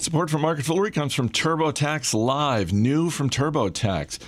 Support 0.00 0.30
for 0.30 0.38
Market 0.38 0.64
Foolery 0.64 0.90
comes 0.90 1.12
from 1.12 1.28
TurboTax 1.28 2.14
Live, 2.14 2.72
new 2.72 3.10
from 3.10 3.28
TurboTax. 3.28 4.18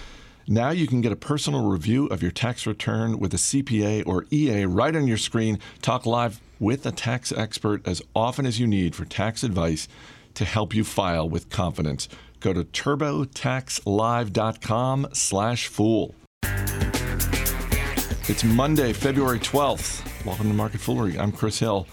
Now 0.47 0.69
you 0.69 0.87
can 0.87 1.01
get 1.01 1.13
a 1.13 1.17
personal 1.17 1.65
review 1.65 2.09
of 2.09 2.21
your 2.21 2.31
tax 2.31 2.67
return 2.67 3.19
with 3.19 3.33
a 3.33 3.39
CPA 3.39 4.07
or 4.07 4.27
EA 4.31 4.67
right 4.67 4.95
on 4.95 5.07
your 5.07 5.17
screen. 5.17 5.59
Talk 5.81 6.05
live 6.05 6.43
with 6.61 6.85
a 6.85 6.93
tax 6.93 7.33
expert 7.33 7.89
as 7.89 8.03
often 8.15 8.45
as 8.45 8.61
you 8.61 8.67
need 8.67 8.95
for 8.95 9.07
tax 9.07 9.43
advice 9.43 9.89
to 10.35 10.45
help 10.45 10.75
you 10.75 10.85
file 10.85 11.27
with 11.27 11.49
confidence. 11.49 12.07
Go 12.41 12.53
to 12.53 12.65
turbotaxlive.com 12.65 15.09
slash 15.15 15.69
fool. 15.69 16.15
It's 18.29 18.45
Monday, 18.45 18.93
February 18.93 19.39
12th. 19.39 20.27
Welcome 20.27 20.49
to 20.49 20.55
Market 20.55 20.83
Foolery. 20.83 21.19
I'm 21.19 21.33
Chris 21.33 21.61
Hill 21.61 21.87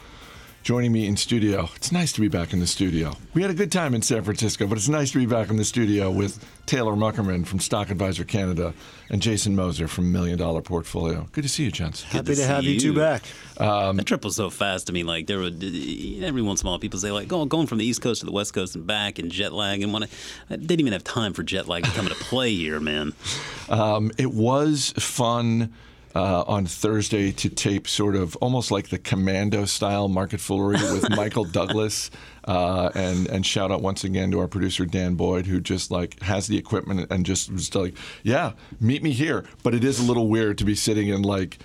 joining 0.63 0.91
me 0.91 1.07
in 1.07 1.17
studio. 1.17 1.69
It's 1.75 1.91
nice 1.91 2.11
to 2.13 2.21
be 2.21 2.27
back 2.27 2.53
in 2.53 2.59
the 2.59 2.67
studio. 2.67 3.15
We 3.33 3.41
had 3.41 3.51
a 3.51 3.53
good 3.53 3.71
time 3.71 3.93
in 3.93 4.01
San 4.01 4.23
Francisco, 4.23 4.67
but 4.67 4.77
it's 4.77 4.89
nice 4.89 5.11
to 5.11 5.17
be 5.17 5.25
back 5.25 5.49
in 5.49 5.55
the 5.55 5.65
studio 5.65 6.11
with 6.11 6.45
Taylor 6.65 6.93
Muckerman 6.93 7.45
from 7.45 7.59
Stock 7.59 7.89
Advisor 7.89 8.23
Canada 8.23 8.73
and 9.09 9.21
Jason 9.21 9.55
Moser 9.55 9.87
from 9.87 10.11
Million 10.11 10.37
Dollar 10.37 10.61
Portfolio. 10.61 11.27
Good 11.31 11.43
to 11.43 11.49
see 11.49 11.63
you, 11.63 11.71
gents. 11.71 12.03
Happy 12.03 12.27
to, 12.27 12.35
to 12.35 12.45
have 12.45 12.63
you 12.63 12.79
two 12.79 12.93
back. 12.93 13.23
Um, 13.57 13.97
that 13.97 14.05
trip 14.05 14.23
was 14.23 14.35
so 14.35 14.49
fast. 14.49 14.89
I 14.89 14.93
mean, 14.93 15.07
like 15.07 15.27
there 15.27 15.39
would 15.39 15.63
every 15.63 16.41
once 16.41 16.61
in 16.61 16.67
a 16.67 16.71
while 16.71 16.79
people 16.79 16.99
say 16.99 17.11
like, 17.11 17.27
going 17.27 17.47
going 17.47 17.67
from 17.67 17.77
the 17.77 17.85
East 17.85 18.01
Coast 18.01 18.19
to 18.21 18.25
the 18.25 18.31
West 18.31 18.53
Coast 18.53 18.75
and 18.75 18.85
back 18.85 19.19
and 19.19 19.31
jet 19.31 19.53
lag 19.53 19.81
and 19.81 19.91
want 19.91 20.05
to. 20.05 20.11
They 20.49 20.57
didn't 20.57 20.81
even 20.81 20.93
have 20.93 21.03
time 21.03 21.33
for 21.33 21.43
jet 21.43 21.67
lag 21.67 21.83
to 21.83 21.91
come 21.91 22.05
into 22.05 22.21
play 22.23 22.53
here, 22.53 22.79
man. 22.79 23.13
Um, 23.69 24.11
it 24.17 24.33
was 24.33 24.93
fun 24.97 25.71
uh, 26.19 26.43
on 26.47 26.65
Thursday 26.65 27.31
to 27.31 27.49
tape 27.49 27.87
sort 27.87 28.13
of 28.13 28.35
almost 28.37 28.71
like 28.71 28.89
the 28.89 28.97
commando 28.97 29.63
style 29.63 30.09
market 30.09 30.41
foolery 30.41 30.75
with 30.91 31.09
Michael 31.15 31.45
Douglass. 31.45 32.11
Uh, 32.43 32.89
and 32.93 33.27
and 33.27 33.45
shout 33.45 33.71
out 33.71 33.81
once 33.81 34.03
again 34.03 34.29
to 34.31 34.39
our 34.39 34.47
producer 34.47 34.85
Dan 34.85 35.15
Boyd, 35.15 35.45
who 35.45 35.61
just 35.61 35.91
like 35.91 36.21
has 36.21 36.47
the 36.47 36.57
equipment 36.57 37.09
and 37.09 37.25
just 37.25 37.49
was 37.49 37.73
like, 37.73 37.95
yeah, 38.23 38.51
meet 38.81 39.01
me 39.01 39.11
here. 39.11 39.45
But 39.63 39.73
it 39.73 39.83
is 39.85 39.99
a 39.99 40.03
little 40.03 40.27
weird 40.27 40.57
to 40.57 40.65
be 40.65 40.75
sitting 40.75 41.07
in 41.07 41.21
like 41.21 41.59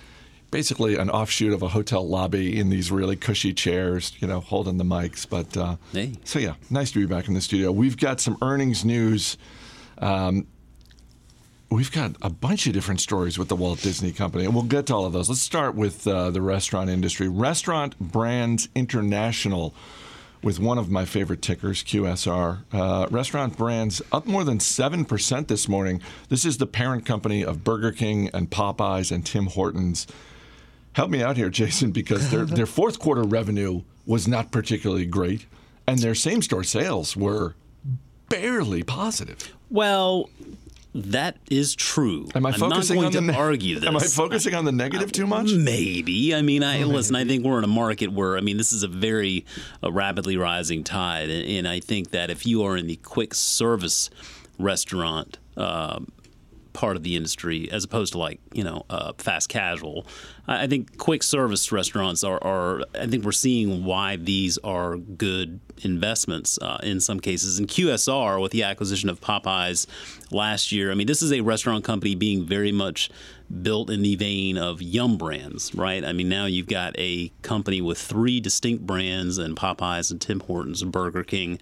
basically 0.51 0.95
an 0.95 1.09
offshoot 1.09 1.51
of 1.51 1.61
a 1.61 1.67
hotel 1.67 2.07
lobby 2.07 2.57
in 2.57 2.69
these 2.69 2.91
really 2.91 3.17
cushy 3.17 3.53
chairs, 3.53 4.13
you 4.19 4.27
know, 4.27 4.39
holding 4.39 4.77
the 4.77 4.85
mics. 4.85 5.27
But 5.29 5.57
uh, 5.57 5.75
hey. 5.91 6.13
so 6.23 6.39
yeah, 6.39 6.53
nice 6.69 6.91
to 6.93 6.99
be 6.99 7.05
back 7.05 7.27
in 7.27 7.33
the 7.33 7.41
studio. 7.41 7.73
We've 7.73 7.97
got 7.97 8.21
some 8.21 8.37
earnings 8.41 8.85
news. 8.85 9.37
Um, 9.97 10.47
We've 11.75 11.91
got 11.91 12.15
a 12.21 12.29
bunch 12.29 12.67
of 12.67 12.73
different 12.73 13.01
stories 13.01 13.37
with 13.37 13.49
the 13.49 13.55
Walt 13.57 13.81
Disney 13.81 14.13
Company, 14.13 14.45
and 14.45 14.53
we'll 14.53 14.63
get 14.63 14.85
to 14.85 14.95
all 14.95 15.05
of 15.05 15.11
those. 15.11 15.27
Let's 15.27 15.41
start 15.41 15.75
with 15.75 16.07
uh, 16.07 16.31
the 16.31 16.41
restaurant 16.41 16.89
industry. 16.89 17.27
Restaurant 17.27 17.99
Brands 17.99 18.69
International, 18.75 19.73
with 20.41 20.57
one 20.57 20.77
of 20.77 20.89
my 20.89 21.03
favorite 21.03 21.41
tickers, 21.41 21.83
QSR. 21.83 22.59
Uh, 22.71 23.07
restaurant 23.11 23.57
Brands 23.57 24.01
up 24.13 24.25
more 24.25 24.45
than 24.45 24.59
7% 24.59 25.47
this 25.47 25.67
morning. 25.67 26.01
This 26.29 26.45
is 26.45 26.59
the 26.59 26.65
parent 26.65 27.05
company 27.05 27.43
of 27.43 27.65
Burger 27.65 27.91
King 27.91 28.29
and 28.33 28.49
Popeyes 28.49 29.11
and 29.11 29.25
Tim 29.25 29.47
Hortons. 29.47 30.07
Help 30.93 31.09
me 31.09 31.21
out 31.21 31.35
here, 31.35 31.49
Jason, 31.49 31.91
because 31.91 32.31
their, 32.31 32.45
their 32.45 32.65
fourth 32.77 32.99
quarter 32.99 33.23
revenue 33.23 33.81
was 34.05 34.29
not 34.29 34.49
particularly 34.49 35.05
great, 35.05 35.45
and 35.85 35.99
their 35.99 36.15
same 36.15 36.41
store 36.41 36.63
sales 36.63 37.17
were 37.17 37.53
barely 38.29 38.81
positive. 38.81 39.53
Well, 39.69 40.29
that 40.95 41.37
is 41.51 41.75
true. 41.75 42.29
Am 42.33 42.45
I 42.45 42.53
focusing 42.53 42.63
I'm 42.63 43.03
not 43.03 43.11
going 43.11 43.17
on 43.17 43.27
the 43.27 43.33
to 43.33 43.37
argue 43.37 43.79
this. 43.79 43.87
Am 43.87 43.97
I 43.97 43.99
focusing 43.99 44.55
on 44.55 44.63
the 44.63 44.71
negative 44.71 45.11
too 45.11 45.27
much? 45.27 45.51
Maybe. 45.51 46.33
I 46.33 46.41
mean, 46.41 46.63
I 46.63 46.83
listen. 46.83 47.17
I 47.17 47.25
think 47.25 47.43
we're 47.43 47.57
in 47.57 47.65
a 47.65 47.67
market 47.67 48.13
where 48.13 48.37
I 48.37 48.41
mean, 48.41 48.55
this 48.55 48.71
is 48.71 48.83
a 48.83 48.87
very 48.87 49.45
uh, 49.83 49.91
rapidly 49.91 50.37
rising 50.37 50.85
tide, 50.85 51.29
and, 51.29 51.45
and, 51.49 51.67
I 51.67 51.81
think 51.81 52.11
that 52.11 52.29
if 52.29 52.45
you 52.45 52.63
are 52.63 52.77
in 52.77 52.87
the 52.87 52.95
quick 52.97 53.33
service 53.33 54.09
restaurant. 54.57 55.37
Uh, 55.57 55.99
part 56.75 56.97
of 56.97 57.03
the 57.03 57.15
industry 57.15 57.71
as 57.71 57.85
opposed 57.85 58.11
to 58.13 58.19
like 58.19 58.39
you 58.53 58.63
know 58.63 58.85
uh, 58.89 59.13
fast 59.17 59.49
casual. 59.49 60.05
I 60.47 60.67
think 60.67 60.97
quick 60.97 61.23
service 61.23 61.71
restaurants 61.71 62.23
are, 62.23 62.37
are, 62.43 62.81
I 62.93 63.07
think 63.07 63.25
we're 63.25 63.31
seeing 63.31 63.83
why 63.83 64.17
these 64.17 64.59
are 64.59 64.95
good 64.97 65.59
investments 65.81 66.59
uh, 66.61 66.77
in 66.83 66.99
some 66.99 67.19
cases. 67.19 67.57
And 67.57 67.67
QSR 67.67 68.39
with 68.39 68.51
the 68.51 68.61
acquisition 68.61 69.09
of 69.09 69.19
Popeyes 69.21 69.87
last 70.29 70.71
year, 70.71 70.91
I 70.91 70.93
mean 70.93 71.07
this 71.07 71.23
is 71.23 71.31
a 71.33 71.41
restaurant 71.41 71.83
company 71.83 72.13
being 72.13 72.45
very 72.45 72.71
much 72.71 73.09
built 73.61 73.89
in 73.89 74.01
the 74.01 74.15
vein 74.15 74.57
of 74.57 74.81
Yum 74.81 75.17
Brands, 75.17 75.73
right? 75.75 76.03
I 76.03 76.13
mean 76.13 76.29
now 76.29 76.45
you've 76.45 76.67
got 76.67 76.97
a 76.97 77.31
company 77.41 77.81
with 77.81 77.97
three 77.97 78.39
distinct 78.39 78.85
brands 78.85 79.37
and 79.37 79.55
Popeyes 79.55 80.11
and 80.11 80.21
Tim 80.21 80.39
Hortons 80.41 80.81
and 80.81 80.91
Burger 80.91 81.23
King 81.23 81.59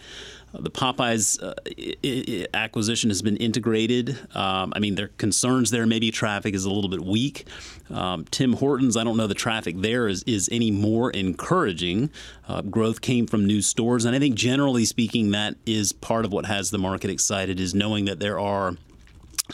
the 0.54 0.70
Popeyes 0.70 1.42
uh, 1.42 2.48
acquisition 2.54 3.10
has 3.10 3.22
been 3.22 3.38
integrated. 3.38 4.12
Um, 4.36 4.72
I 4.76 4.80
mean, 4.80 4.96
there 4.96 5.06
are 5.06 5.12
concerns 5.18 5.72
there. 5.72 5.86
Maybe 5.88 6.12
traffic 6.12 6.54
is 6.54 6.66
a 6.66 6.72
little 6.72 6.90
bit 6.90 7.04
weak. 7.04 7.48
Um, 7.90 8.26
Tim 8.26 8.54
Hortons, 8.54 8.96
I 8.96 9.04
don't 9.04 9.18
know 9.18 9.28
the 9.28 9.34
traffic 9.34 9.76
there 9.78 10.08
is, 10.08 10.24
is 10.24 10.50
any 10.52 10.70
more 10.70 11.10
encouraging. 11.12 12.12
Uh, 12.48 12.62
growth 12.62 13.02
came 13.02 13.26
from 13.26 13.48
new 13.48 13.62
stores. 13.62 14.06
And 14.06 14.16
I 14.16 14.20
think 14.20 14.36
generally 14.36 14.86
speaking, 14.86 15.32
that 15.32 15.56
is 15.66 15.92
part 15.92 16.24
of 16.24 16.32
what 16.32 16.46
has 16.46 16.70
the 16.70 16.78
market 16.78 17.10
excited 17.10 17.60
is 17.60 17.74
knowing 17.74 18.06
that 18.06 18.20
there 18.20 18.40
are 18.40 18.76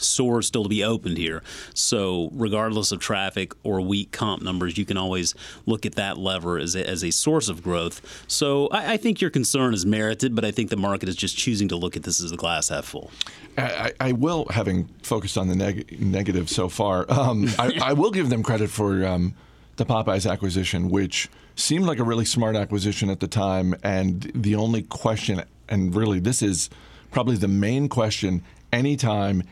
stores 0.02 0.46
still 0.46 0.62
to 0.62 0.68
be 0.68 0.84
opened 0.84 1.18
here. 1.18 1.42
So, 1.74 2.30
regardless 2.32 2.92
of 2.92 3.00
traffic 3.00 3.52
or 3.62 3.80
weak 3.80 4.12
comp 4.12 4.42
numbers, 4.42 4.76
you 4.78 4.84
can 4.84 4.96
always 4.96 5.34
look 5.66 5.86
at 5.86 5.94
that 5.94 6.18
lever 6.18 6.58
as 6.58 6.74
a, 6.74 6.88
as 6.88 7.04
a 7.04 7.10
source 7.10 7.48
of 7.48 7.62
growth. 7.62 8.24
So, 8.26 8.68
I, 8.68 8.92
I, 8.92 8.96
think 8.96 9.20
your 9.20 9.30
concern 9.30 9.74
is 9.74 9.86
merited, 9.86 10.34
but 10.34 10.44
I 10.44 10.50
think 10.50 10.70
the 10.70 10.76
market 10.76 11.08
is 11.08 11.16
just 11.16 11.36
choosing 11.36 11.68
to 11.68 11.76
look 11.76 11.96
at 11.96 12.02
this 12.02 12.20
as 12.20 12.32
a 12.32 12.36
glass 12.36 12.68
half 12.68 12.84
full. 12.86 13.10
I, 13.56 13.92
I 14.00 14.12
will, 14.12 14.46
having 14.50 14.88
focused 15.02 15.36
on 15.36 15.48
the 15.48 15.56
neg- 15.56 16.00
negative 16.00 16.48
so 16.48 16.68
far, 16.68 17.06
um, 17.10 17.48
I, 17.58 17.78
I, 17.82 17.92
will 17.92 18.10
give 18.10 18.30
them 18.30 18.42
credit 18.42 18.70
for 18.70 19.04
um, 19.04 19.34
the 19.76 19.86
Popeyes 19.86 20.30
acquisition, 20.30 20.90
which 20.90 21.28
seemed 21.56 21.84
like 21.84 21.98
a 21.98 22.04
really 22.04 22.24
smart 22.24 22.56
acquisition 22.56 23.10
at 23.10 23.20
the 23.20 23.28
time. 23.28 23.74
And 23.82 24.30
the 24.34 24.54
only 24.54 24.82
question, 24.82 25.42
and 25.68 25.94
really 25.94 26.20
this 26.20 26.42
is 26.42 26.70
probably 27.10 27.36
the 27.36 27.48
main 27.48 27.88
question 27.88 28.42
anytime 28.72 29.42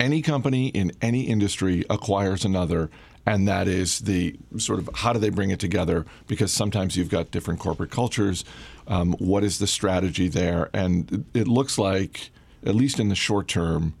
any 0.00 0.22
company 0.22 0.68
in 0.68 0.92
any 1.00 1.22
industry 1.22 1.84
acquires 1.88 2.44
another 2.44 2.90
and 3.26 3.48
that 3.48 3.68
is 3.68 4.00
the 4.00 4.36
sort 4.58 4.78
of 4.78 4.90
how 4.94 5.12
do 5.12 5.18
they 5.18 5.30
bring 5.30 5.50
it 5.50 5.58
together? 5.58 6.04
Because 6.26 6.52
sometimes 6.52 6.96
you've 6.96 7.08
got 7.08 7.30
different 7.30 7.58
corporate 7.58 7.90
cultures. 7.90 8.44
Um, 8.86 9.14
what 9.14 9.42
is 9.42 9.58
the 9.58 9.66
strategy 9.66 10.28
there? 10.28 10.68
And 10.74 11.24
it 11.32 11.48
looks 11.48 11.78
like 11.78 12.30
at 12.66 12.74
least 12.74 13.00
in 13.00 13.08
the 13.08 13.14
short 13.14 13.48
term 13.48 13.94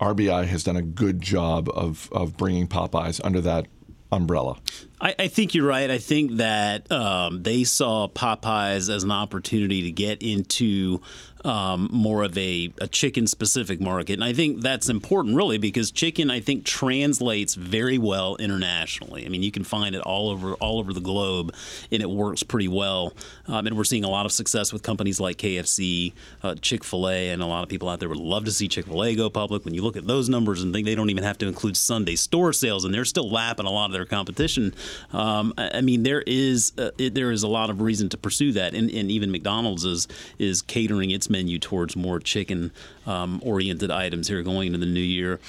rbi 0.00 0.46
has 0.46 0.62
done 0.62 0.76
a 0.76 0.82
good 0.82 1.20
job 1.20 1.68
of, 1.70 2.08
of 2.12 2.36
bringing 2.36 2.68
popeyes 2.68 3.20
under 3.24 3.40
that 3.40 3.66
umbrella. 4.12 4.56
I, 5.00 5.14
I, 5.18 5.28
think 5.28 5.54
you're 5.54 5.66
right. 5.66 5.90
I 5.90 5.98
think 5.98 6.36
that 6.36 6.90
um, 6.90 7.42
they 7.42 7.64
saw 7.64 8.08
Popeyes 8.08 8.88
as 8.88 9.04
an 9.04 9.10
opportunity 9.10 9.82
to 9.82 9.90
get 9.90 10.22
into 10.22 11.02
um, 11.44 11.88
more 11.92 12.24
of 12.24 12.36
a, 12.36 12.72
a 12.80 12.86
chicken 12.88 13.26
specific 13.26 13.80
market. 13.80 14.14
And 14.14 14.24
I 14.24 14.32
think 14.32 14.60
that's 14.60 14.88
important, 14.88 15.36
really, 15.36 15.58
because 15.58 15.90
chicken, 15.90 16.30
I 16.30 16.40
think, 16.40 16.64
translates 16.64 17.54
very 17.54 17.98
well 17.98 18.36
internationally. 18.36 19.24
I 19.24 19.28
mean, 19.28 19.42
you 19.42 19.52
can 19.52 19.64
find 19.64 19.94
it 19.94 20.00
all 20.02 20.30
over 20.30 20.54
all 20.54 20.78
over 20.78 20.92
the 20.92 21.00
globe, 21.00 21.54
and 21.90 22.02
it 22.02 22.10
works 22.10 22.42
pretty 22.42 22.68
well. 22.68 23.12
Um, 23.46 23.66
and 23.66 23.76
we're 23.76 23.84
seeing 23.84 24.04
a 24.04 24.10
lot 24.10 24.26
of 24.26 24.32
success 24.32 24.72
with 24.72 24.82
companies 24.82 25.20
like 25.20 25.36
KFC, 25.36 26.12
uh, 26.42 26.54
Chick 26.56 26.84
fil 26.84 27.08
A, 27.08 27.30
and 27.30 27.42
a 27.42 27.46
lot 27.46 27.62
of 27.62 27.68
people 27.68 27.88
out 27.88 28.00
there 28.00 28.08
would 28.08 28.18
love 28.18 28.44
to 28.44 28.52
see 28.52 28.68
Chick 28.68 28.86
fil 28.86 29.04
A 29.04 29.14
go 29.14 29.30
public. 29.30 29.64
When 29.64 29.74
you 29.74 29.82
look 29.82 29.96
at 29.96 30.06
those 30.06 30.28
numbers 30.28 30.62
and 30.62 30.72
think 30.72 30.86
they 30.86 30.94
don't 30.94 31.10
even 31.10 31.24
have 31.24 31.38
to 31.38 31.46
include 31.46 31.76
Sunday 31.76 32.16
store 32.16 32.52
sales, 32.52 32.84
and 32.84 32.92
they're 32.92 33.04
still 33.04 33.30
lapping 33.30 33.66
a 33.66 33.70
lot 33.70 33.86
of 33.86 33.92
their 33.92 34.04
competition. 34.04 34.74
Um, 35.12 35.54
I 35.56 35.80
mean, 35.80 36.02
there 36.02 36.22
is 36.26 36.72
uh, 36.78 36.90
it, 36.98 37.14
there 37.14 37.30
is 37.30 37.42
a 37.42 37.48
lot 37.48 37.70
of 37.70 37.80
reason 37.80 38.08
to 38.10 38.18
pursue 38.18 38.52
that, 38.52 38.74
and, 38.74 38.90
and 38.90 39.10
even 39.10 39.30
McDonald's 39.30 39.84
is 39.84 40.08
is 40.38 40.62
catering 40.62 41.10
its 41.10 41.27
menu 41.30 41.58
towards 41.58 41.96
more 41.96 42.20
chicken 42.20 42.72
um, 43.06 43.40
oriented 43.44 43.90
items 43.90 44.28
here 44.28 44.42
going 44.42 44.68
into 44.68 44.78
the 44.78 44.86
new 44.86 45.00
year. 45.00 45.40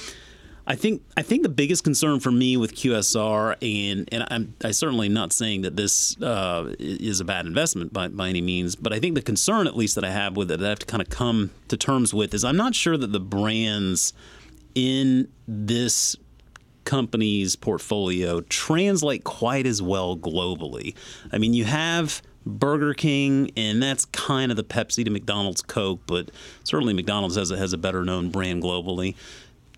I 0.69 0.75
think 0.75 1.01
I 1.17 1.23
think 1.23 1.41
the 1.41 1.49
biggest 1.49 1.83
concern 1.83 2.19
for 2.19 2.31
me 2.31 2.55
with 2.55 2.75
QSR, 2.75 3.55
and 3.59 4.07
and 4.11 4.27
I'm 4.29 4.53
I 4.63 4.69
certainly 4.69 5.09
not 5.09 5.33
saying 5.33 5.63
that 5.63 5.75
this 5.75 6.21
uh, 6.21 6.75
is 6.77 7.19
a 7.19 7.25
bad 7.25 7.47
investment 7.47 7.91
by, 7.91 8.07
by 8.07 8.29
any 8.29 8.41
means, 8.41 8.75
but 8.75 8.93
I 8.93 8.99
think 8.99 9.15
the 9.15 9.23
concern, 9.23 9.65
at 9.65 9.75
least 9.75 9.95
that 9.95 10.03
I 10.03 10.11
have 10.11 10.37
with 10.37 10.51
it, 10.51 10.59
that 10.59 10.65
I 10.65 10.69
have 10.69 10.79
to 10.79 10.85
kind 10.85 11.01
of 11.01 11.09
come 11.09 11.49
to 11.69 11.75
terms 11.75 12.13
with, 12.13 12.35
is 12.35 12.43
I'm 12.43 12.55
not 12.55 12.75
sure 12.75 12.97
that 12.97 13.11
the 13.11 13.19
brands 13.19 14.13
in 14.75 15.27
this 15.47 16.15
company's 16.85 17.55
portfolio 17.55 18.41
translate 18.41 19.23
quite 19.23 19.65
as 19.65 19.81
well 19.81 20.15
globally. 20.15 20.93
I 21.31 21.39
mean, 21.39 21.55
you 21.55 21.65
have 21.65 22.21
Burger 22.45 22.93
King, 22.93 23.51
and 23.57 23.81
that's 23.81 24.05
kind 24.05 24.51
of 24.51 24.57
the 24.57 24.63
Pepsi 24.63 25.03
to 25.05 25.11
McDonald's 25.11 25.61
Coke, 25.61 25.99
but 26.07 26.31
certainly 26.63 26.93
McDonald's 26.93 27.35
has 27.35 27.51
a, 27.51 27.57
has 27.57 27.73
a 27.73 27.77
better 27.77 28.03
known 28.03 28.29
brand 28.29 28.63
globally. 28.63 29.15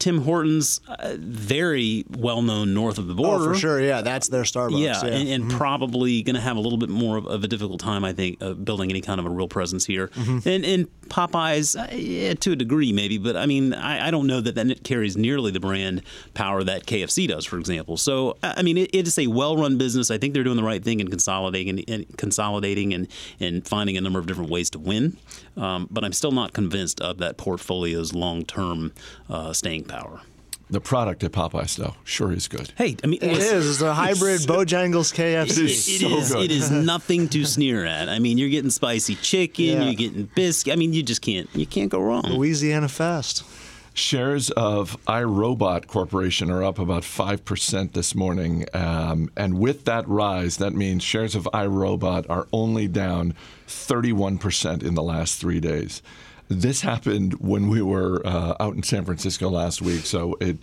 Tim 0.02 0.24
Hortons, 0.24 0.82
uh, 0.88 1.16
very 1.20 2.04
well 2.18 2.42
known 2.42 2.74
north 2.74 2.98
of 2.98 3.08
the 3.08 3.14
border. 3.14 3.52
Oh, 3.52 3.54
for 3.54 3.60
sure. 3.60 3.80
Yeah, 3.80 4.02
that's 4.02 4.30
their 4.30 4.42
Starbucks. 4.42 4.82
Yeah, 4.82 5.00
Yeah, 5.06 5.14
and, 5.14 5.30
and 5.30 5.52
probably 5.52 6.24
going 6.24 6.34
to 6.36 6.42
have 6.42 6.58
a 6.58 6.60
little 6.60 6.80
bit 6.80 6.90
more 6.90 7.18
of, 7.18 7.28
of 7.28 7.44
a 7.44 7.48
difficult 7.48 7.80
time, 7.82 8.04
I 8.04 8.12
think, 8.12 8.42
uh, 8.42 8.54
building 8.54 8.90
any 8.90 9.02
kind 9.02 9.20
of 9.20 9.28
a 9.28 9.30
real 9.30 9.48
presence 9.48 9.86
here. 9.86 10.10
And, 10.18 10.66
and 10.66 10.88
Popeyes, 11.08 11.80
uh, 11.80 11.96
yeah, 11.96 12.34
to 12.34 12.54
a 12.54 12.56
degree, 12.56 12.92
maybe, 12.92 13.20
but 13.20 13.38
I 13.38 13.46
mean, 13.46 13.76
I, 13.76 14.08
I 14.08 14.12
don't 14.12 14.26
know 14.26 14.42
that 14.42 14.56
that 14.56 14.84
carries 14.84 15.16
nearly 15.16 15.52
the 15.52 15.60
brand 15.60 16.02
power 16.34 16.64
that 16.64 16.88
KFC 16.88 17.28
does, 17.28 17.46
for 17.46 17.60
example. 17.60 17.96
So, 17.96 18.38
I 18.42 18.64
mean, 18.64 18.80
it, 18.80 18.90
it 18.94 19.06
is 19.06 19.20
a 19.20 19.28
well-run 19.28 19.78
business. 19.78 20.10
I 20.10 20.18
think 20.18 20.34
they're 20.34 20.44
doing 20.44 20.58
the 20.58 20.64
right 20.64 20.84
thing 20.84 21.00
in 21.00 21.10
consolidating 21.10 21.70
and, 21.78 21.90
and 21.90 22.18
consolidating 22.18 22.96
and, 22.96 23.08
and 23.40 23.68
finding 23.68 23.98
a 23.98 24.02
number 24.02 24.18
of 24.18 24.26
different 24.26 24.50
ways 24.50 24.72
to 24.72 24.80
win. 24.80 25.18
Um, 25.58 25.88
but 25.92 26.04
I'm 26.04 26.14
still 26.14 26.32
not 26.32 26.54
convinced 26.54 27.02
of 27.02 27.18
that 27.18 27.38
portfolio's 27.38 28.14
long-term 28.14 28.94
uh, 29.30 29.54
staying 29.54 29.84
power. 29.86 30.22
The 30.70 30.80
product 30.80 31.22
at 31.26 31.34
Popeyes, 31.34 31.76
though, 31.76 31.96
sure 32.06 32.32
is 32.32 32.48
good. 32.48 32.72
Hey, 32.78 32.96
I 33.04 33.08
mean, 33.08 33.20
It 33.22 33.38
is. 33.40 33.70
It's 33.70 33.82
a 33.82 33.94
hybrid 33.94 34.40
Bojangles 34.42 35.14
KFC. 35.14 35.50
It 35.50 35.58
is 35.58 35.88
It 35.90 36.00
so 36.00 36.18
is. 36.18 36.32
good. 36.32 36.44
It 36.46 36.52
is 36.52 36.72
nothing 36.72 37.28
to 37.28 37.44
sneer 37.44 37.86
at. 37.86 38.08
I 38.08 38.20
mean, 38.20 38.38
you're 38.38 38.48
getting 38.48 38.70
spicy 38.70 39.16
chicken. 39.16 39.66
Yeah. 39.66 39.84
You're 39.84 39.94
getting 39.96 40.30
biscuit. 40.34 40.72
I 40.72 40.78
mean, 40.78 40.94
you 40.94 41.04
just 41.04 41.22
can't. 41.22 41.50
You 41.54 41.66
can't 41.66 41.90
go 41.92 42.00
wrong. 42.02 42.24
Louisiana 42.24 42.88
Fest. 42.88 43.44
Shares 43.94 44.50
of 44.52 44.98
iRobot 45.06 45.88
Corporation 45.88 46.50
are 46.50 46.64
up 46.64 46.80
about 46.80 47.04
5% 47.04 47.92
this 47.92 48.16
morning. 48.16 48.66
Um, 48.74 49.30
and 49.36 49.60
with 49.60 49.84
that 49.84 50.08
rise, 50.08 50.58
that 50.58 50.74
means 50.74 51.04
shares 51.04 51.36
of 51.36 51.44
iRobot 51.54 52.30
are 52.30 52.48
only 52.54 52.88
down 52.88 53.34
31% 53.68 54.82
in 54.82 54.96
the 54.96 55.04
last 55.04 55.42
three 55.42 55.60
days. 55.60 56.02
This 56.48 56.82
happened 56.82 57.34
when 57.42 57.68
we 57.68 57.82
were 57.82 58.22
uh, 58.26 58.56
out 58.62 58.76
in 58.76 58.84
San 58.84 59.04
Francisco 59.04 59.50
last 59.50 59.82
week, 59.82 60.06
so 60.06 60.38
it 60.40 60.58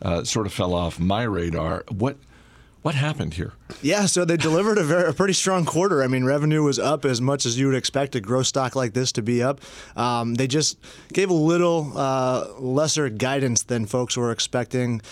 uh, 0.00 0.24
sort 0.24 0.46
of 0.46 0.52
fell 0.52 0.72
off 0.74 0.98
my 0.98 1.22
radar. 1.22 1.84
What, 1.88 2.16
what 2.82 2.94
happened 2.94 3.34
here? 3.34 3.52
Yeah, 3.82 4.06
so 4.06 4.24
they 4.24 4.36
delivered 4.36 4.78
a, 4.78 4.84
very, 4.84 5.08
a 5.08 5.12
pretty 5.12 5.34
strong 5.34 5.64
quarter. 5.64 6.02
I 6.02 6.06
mean, 6.06 6.24
revenue 6.24 6.62
was 6.62 6.78
up 6.78 7.04
as 7.04 7.20
much 7.20 7.44
as 7.44 7.58
you 7.58 7.66
would 7.66 7.76
expect 7.76 8.14
a 8.14 8.20
growth 8.20 8.46
stock 8.46 8.74
like 8.74 8.94
this 8.94 9.12
to 9.12 9.22
be 9.22 9.42
up. 9.42 9.60
Um, 9.96 10.34
they 10.34 10.46
just 10.46 10.78
gave 11.12 11.30
a 11.30 11.34
little 11.34 11.92
uh, 11.96 12.46
lesser 12.58 13.08
guidance 13.10 13.64
than 13.64 13.86
folks 13.86 14.16
were 14.16 14.32
expecting. 14.32 15.02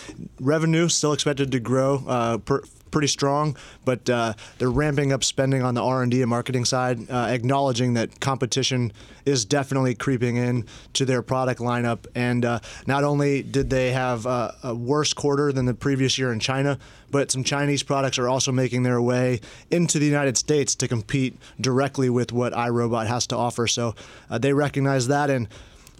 Revenue 0.40 0.88
still 0.88 1.12
expected 1.12 1.52
to 1.52 1.60
grow. 1.60 2.02
Uh, 2.06 2.38
per, 2.38 2.62
pretty 2.90 3.08
strong, 3.08 3.56
but 3.84 4.08
uh, 4.08 4.34
they're 4.58 4.70
ramping 4.70 5.12
up 5.12 5.24
spending 5.24 5.62
on 5.62 5.74
the 5.74 5.82
R&D 5.82 6.20
and 6.20 6.30
marketing 6.30 6.64
side, 6.64 7.10
uh, 7.10 7.26
acknowledging 7.30 7.94
that 7.94 8.20
competition 8.20 8.92
is 9.24 9.44
definitely 9.44 9.94
creeping 9.94 10.36
in 10.36 10.64
to 10.94 11.04
their 11.04 11.22
product 11.22 11.60
lineup. 11.60 12.06
And 12.14 12.44
uh, 12.44 12.60
not 12.86 13.04
only 13.04 13.42
did 13.42 13.70
they 13.70 13.90
have 13.92 14.26
a 14.26 14.74
worse 14.74 15.12
quarter 15.12 15.52
than 15.52 15.66
the 15.66 15.74
previous 15.74 16.18
year 16.18 16.32
in 16.32 16.40
China, 16.40 16.78
but 17.10 17.30
some 17.30 17.44
Chinese 17.44 17.82
products 17.82 18.18
are 18.18 18.28
also 18.28 18.52
making 18.52 18.82
their 18.82 19.00
way 19.00 19.40
into 19.70 19.98
the 19.98 20.06
United 20.06 20.36
States 20.36 20.74
to 20.76 20.88
compete 20.88 21.36
directly 21.60 22.10
with 22.10 22.32
what 22.32 22.52
iRobot 22.52 23.06
has 23.06 23.26
to 23.28 23.36
offer. 23.36 23.66
So 23.66 23.94
uh, 24.30 24.38
they 24.38 24.52
recognize 24.52 25.08
that, 25.08 25.30
and 25.30 25.48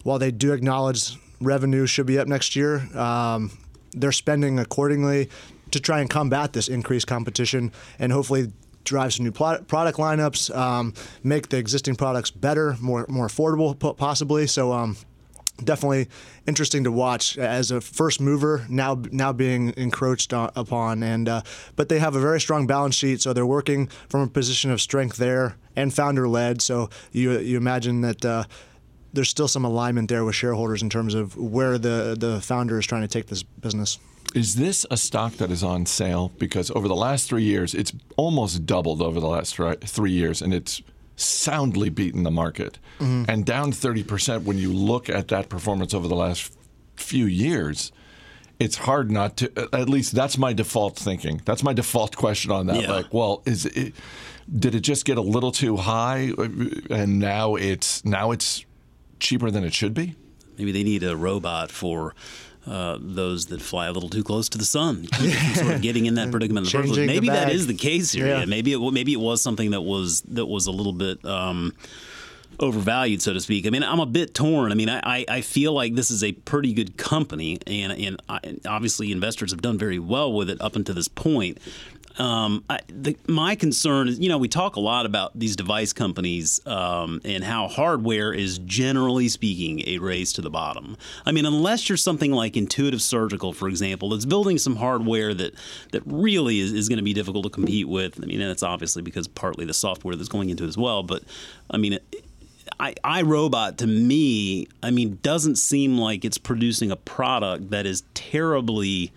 while 0.02 0.18
they 0.18 0.30
do 0.30 0.52
acknowledge 0.52 1.16
revenue 1.40 1.86
should 1.86 2.06
be 2.06 2.18
up 2.18 2.28
next 2.28 2.56
year, 2.56 2.86
um, 2.96 3.50
they're 3.92 4.12
spending 4.12 4.58
accordingly 4.58 5.28
to 5.70 5.80
try 5.80 6.00
and 6.00 6.10
combat 6.10 6.52
this 6.52 6.68
increased 6.68 7.06
competition 7.06 7.72
and 7.98 8.12
hopefully 8.12 8.52
drive 8.84 9.12
some 9.12 9.24
new 9.24 9.32
pro- 9.32 9.60
product 9.62 9.98
lineups, 9.98 10.54
um, 10.56 10.94
make 11.22 11.48
the 11.48 11.58
existing 11.58 11.94
products 11.96 12.30
better, 12.30 12.76
more 12.80 13.06
more 13.08 13.26
affordable, 13.26 13.96
possibly. 13.96 14.46
So. 14.46 14.72
Um, 14.72 14.96
Definitely 15.64 16.06
interesting 16.46 16.84
to 16.84 16.92
watch 16.92 17.36
as 17.36 17.72
a 17.72 17.80
first 17.80 18.20
mover 18.20 18.64
now 18.68 19.02
now 19.10 19.32
being 19.32 19.74
encroached 19.76 20.32
on, 20.32 20.52
upon, 20.54 21.02
and 21.02 21.28
uh, 21.28 21.42
but 21.74 21.88
they 21.88 21.98
have 21.98 22.14
a 22.14 22.20
very 22.20 22.40
strong 22.40 22.68
balance 22.68 22.94
sheet, 22.94 23.20
so 23.20 23.32
they're 23.32 23.44
working 23.44 23.88
from 24.08 24.20
a 24.20 24.28
position 24.28 24.70
of 24.70 24.80
strength 24.80 25.16
there 25.16 25.56
and 25.74 25.92
founder 25.92 26.28
led. 26.28 26.62
So 26.62 26.90
you 27.10 27.40
you 27.40 27.56
imagine 27.56 28.02
that 28.02 28.24
uh, 28.24 28.44
there's 29.12 29.30
still 29.30 29.48
some 29.48 29.64
alignment 29.64 30.08
there 30.08 30.24
with 30.24 30.36
shareholders 30.36 30.80
in 30.80 30.90
terms 30.90 31.14
of 31.14 31.36
where 31.36 31.76
the 31.76 32.16
the 32.16 32.40
founder 32.40 32.78
is 32.78 32.86
trying 32.86 33.02
to 33.02 33.08
take 33.08 33.26
this 33.26 33.42
business. 33.42 33.98
Is 34.34 34.56
this 34.56 34.84
a 34.90 34.96
stock 34.96 35.34
that 35.34 35.50
is 35.50 35.62
on 35.62 35.86
sale? 35.86 36.32
Because 36.38 36.70
over 36.72 36.86
the 36.86 36.96
last 36.96 37.28
three 37.28 37.44
years, 37.44 37.74
it's 37.74 37.92
almost 38.16 38.66
doubled 38.66 39.00
over 39.00 39.20
the 39.20 39.28
last 39.28 39.56
three 39.56 40.12
years, 40.12 40.42
and 40.42 40.52
it's 40.52 40.82
soundly 41.16 41.88
beaten 41.88 42.22
the 42.22 42.30
market. 42.30 42.78
Mm-hmm. 42.98 43.24
And 43.28 43.44
down 43.44 43.72
30% 43.72 44.44
when 44.44 44.58
you 44.58 44.72
look 44.72 45.08
at 45.08 45.28
that 45.28 45.48
performance 45.48 45.94
over 45.94 46.06
the 46.06 46.14
last 46.14 46.56
few 46.96 47.26
years, 47.26 47.90
it's 48.60 48.76
hard 48.76 49.10
not 49.10 49.36
to, 49.38 49.68
at 49.72 49.88
least 49.88 50.12
that's 50.12 50.36
my 50.38 50.52
default 50.52 50.96
thinking. 50.96 51.40
That's 51.44 51.62
my 51.62 51.72
default 51.72 52.16
question 52.16 52.50
on 52.50 52.66
that. 52.66 52.82
Yeah. 52.82 52.92
Like, 52.92 53.12
well, 53.12 53.42
is 53.46 53.66
it, 53.66 53.94
did 54.54 54.74
it 54.74 54.80
just 54.80 55.04
get 55.04 55.18
a 55.18 55.22
little 55.22 55.52
too 55.52 55.76
high 55.76 56.32
and 56.90 57.18
now 57.18 57.54
it's 57.56 58.04
now 58.04 58.30
it's 58.30 58.64
cheaper 59.20 59.50
than 59.50 59.64
it 59.64 59.74
should 59.74 59.94
be? 59.94 60.14
Maybe 60.56 60.72
they 60.72 60.82
need 60.82 61.02
a 61.02 61.16
robot 61.16 61.70
for. 61.70 62.14
Uh, 62.68 62.98
those 63.00 63.46
that 63.46 63.62
fly 63.62 63.86
a 63.86 63.92
little 63.92 64.10
too 64.10 64.22
close 64.22 64.48
to 64.50 64.58
the 64.58 64.64
sun, 64.64 65.06
keep 65.12 65.30
it 65.30 65.34
from 65.34 65.54
sort 65.54 65.74
of 65.76 65.82
getting 65.82 66.04
in 66.06 66.14
that 66.16 66.30
predicament. 66.30 66.66
in 66.66 66.72
the 66.72 66.78
first 66.78 66.88
place. 66.88 66.96
Changing 66.96 67.06
the 67.06 67.14
Maybe 67.14 67.28
that 67.28 67.50
is 67.50 67.66
the 67.66 67.74
case 67.74 68.12
here. 68.12 68.26
Yeah. 68.26 68.40
Yeah. 68.40 68.44
Maybe 68.44 68.72
it, 68.72 68.92
maybe 68.92 69.12
it 69.14 69.20
was 69.20 69.40
something 69.40 69.70
that 69.70 69.80
was 69.80 70.20
that 70.22 70.46
was 70.46 70.66
a 70.66 70.70
little 70.70 70.92
bit 70.92 71.24
um, 71.24 71.72
overvalued, 72.60 73.22
so 73.22 73.32
to 73.32 73.40
speak. 73.40 73.66
I 73.66 73.70
mean, 73.70 73.82
I'm 73.82 74.00
a 74.00 74.06
bit 74.06 74.34
torn. 74.34 74.72
I 74.72 74.74
mean, 74.74 74.88
I, 74.88 75.00
I, 75.04 75.24
I 75.28 75.40
feel 75.40 75.72
like 75.72 75.94
this 75.94 76.10
is 76.10 76.22
a 76.24 76.32
pretty 76.32 76.72
good 76.72 76.96
company, 76.96 77.58
and 77.66 77.92
and, 77.92 78.22
I, 78.28 78.40
and 78.42 78.60
obviously 78.66 79.12
investors 79.12 79.50
have 79.52 79.62
done 79.62 79.78
very 79.78 79.98
well 79.98 80.32
with 80.32 80.50
it 80.50 80.60
up 80.60 80.76
until 80.76 80.94
this 80.94 81.08
point. 81.08 81.58
Um, 82.18 82.64
I, 82.68 82.80
the, 82.88 83.16
my 83.28 83.54
concern 83.54 84.08
is, 84.08 84.18
you 84.18 84.28
know, 84.28 84.38
we 84.38 84.48
talk 84.48 84.76
a 84.76 84.80
lot 84.80 85.06
about 85.06 85.38
these 85.38 85.54
device 85.54 85.92
companies 85.92 86.60
um, 86.66 87.20
and 87.24 87.44
how 87.44 87.68
hardware 87.68 88.32
is 88.32 88.58
generally 88.58 89.28
speaking 89.28 89.82
a 89.86 89.98
race 89.98 90.32
to 90.34 90.42
the 90.42 90.50
bottom. 90.50 90.96
I 91.24 91.32
mean, 91.32 91.46
unless 91.46 91.88
you're 91.88 91.96
something 91.96 92.32
like 92.32 92.56
Intuitive 92.56 93.00
Surgical, 93.00 93.52
for 93.52 93.68
example, 93.68 94.10
that's 94.10 94.24
building 94.24 94.58
some 94.58 94.76
hardware 94.76 95.32
that 95.32 95.54
that 95.92 96.02
really 96.06 96.58
is, 96.58 96.72
is 96.72 96.88
going 96.88 96.98
to 96.98 97.04
be 97.04 97.14
difficult 97.14 97.44
to 97.44 97.50
compete 97.50 97.88
with. 97.88 98.22
I 98.22 98.26
mean, 98.26 98.40
it's 98.40 98.64
obviously 98.64 99.02
because 99.02 99.28
partly 99.28 99.64
the 99.64 99.74
software 99.74 100.16
that's 100.16 100.28
going 100.28 100.50
into 100.50 100.64
it 100.64 100.68
as 100.68 100.76
well. 100.76 101.02
But 101.02 101.22
I 101.70 101.76
mean. 101.76 101.94
It, 101.94 102.24
I, 102.80 102.94
iRobot 103.02 103.78
to 103.78 103.86
me, 103.86 104.68
I 104.82 104.90
mean, 104.90 105.18
doesn't 105.22 105.56
seem 105.56 105.98
like 105.98 106.24
it's 106.24 106.38
producing 106.38 106.90
a 106.92 106.96
product 106.96 107.70
that 107.70 107.86
is 107.86 108.04
terribly 108.14 109.10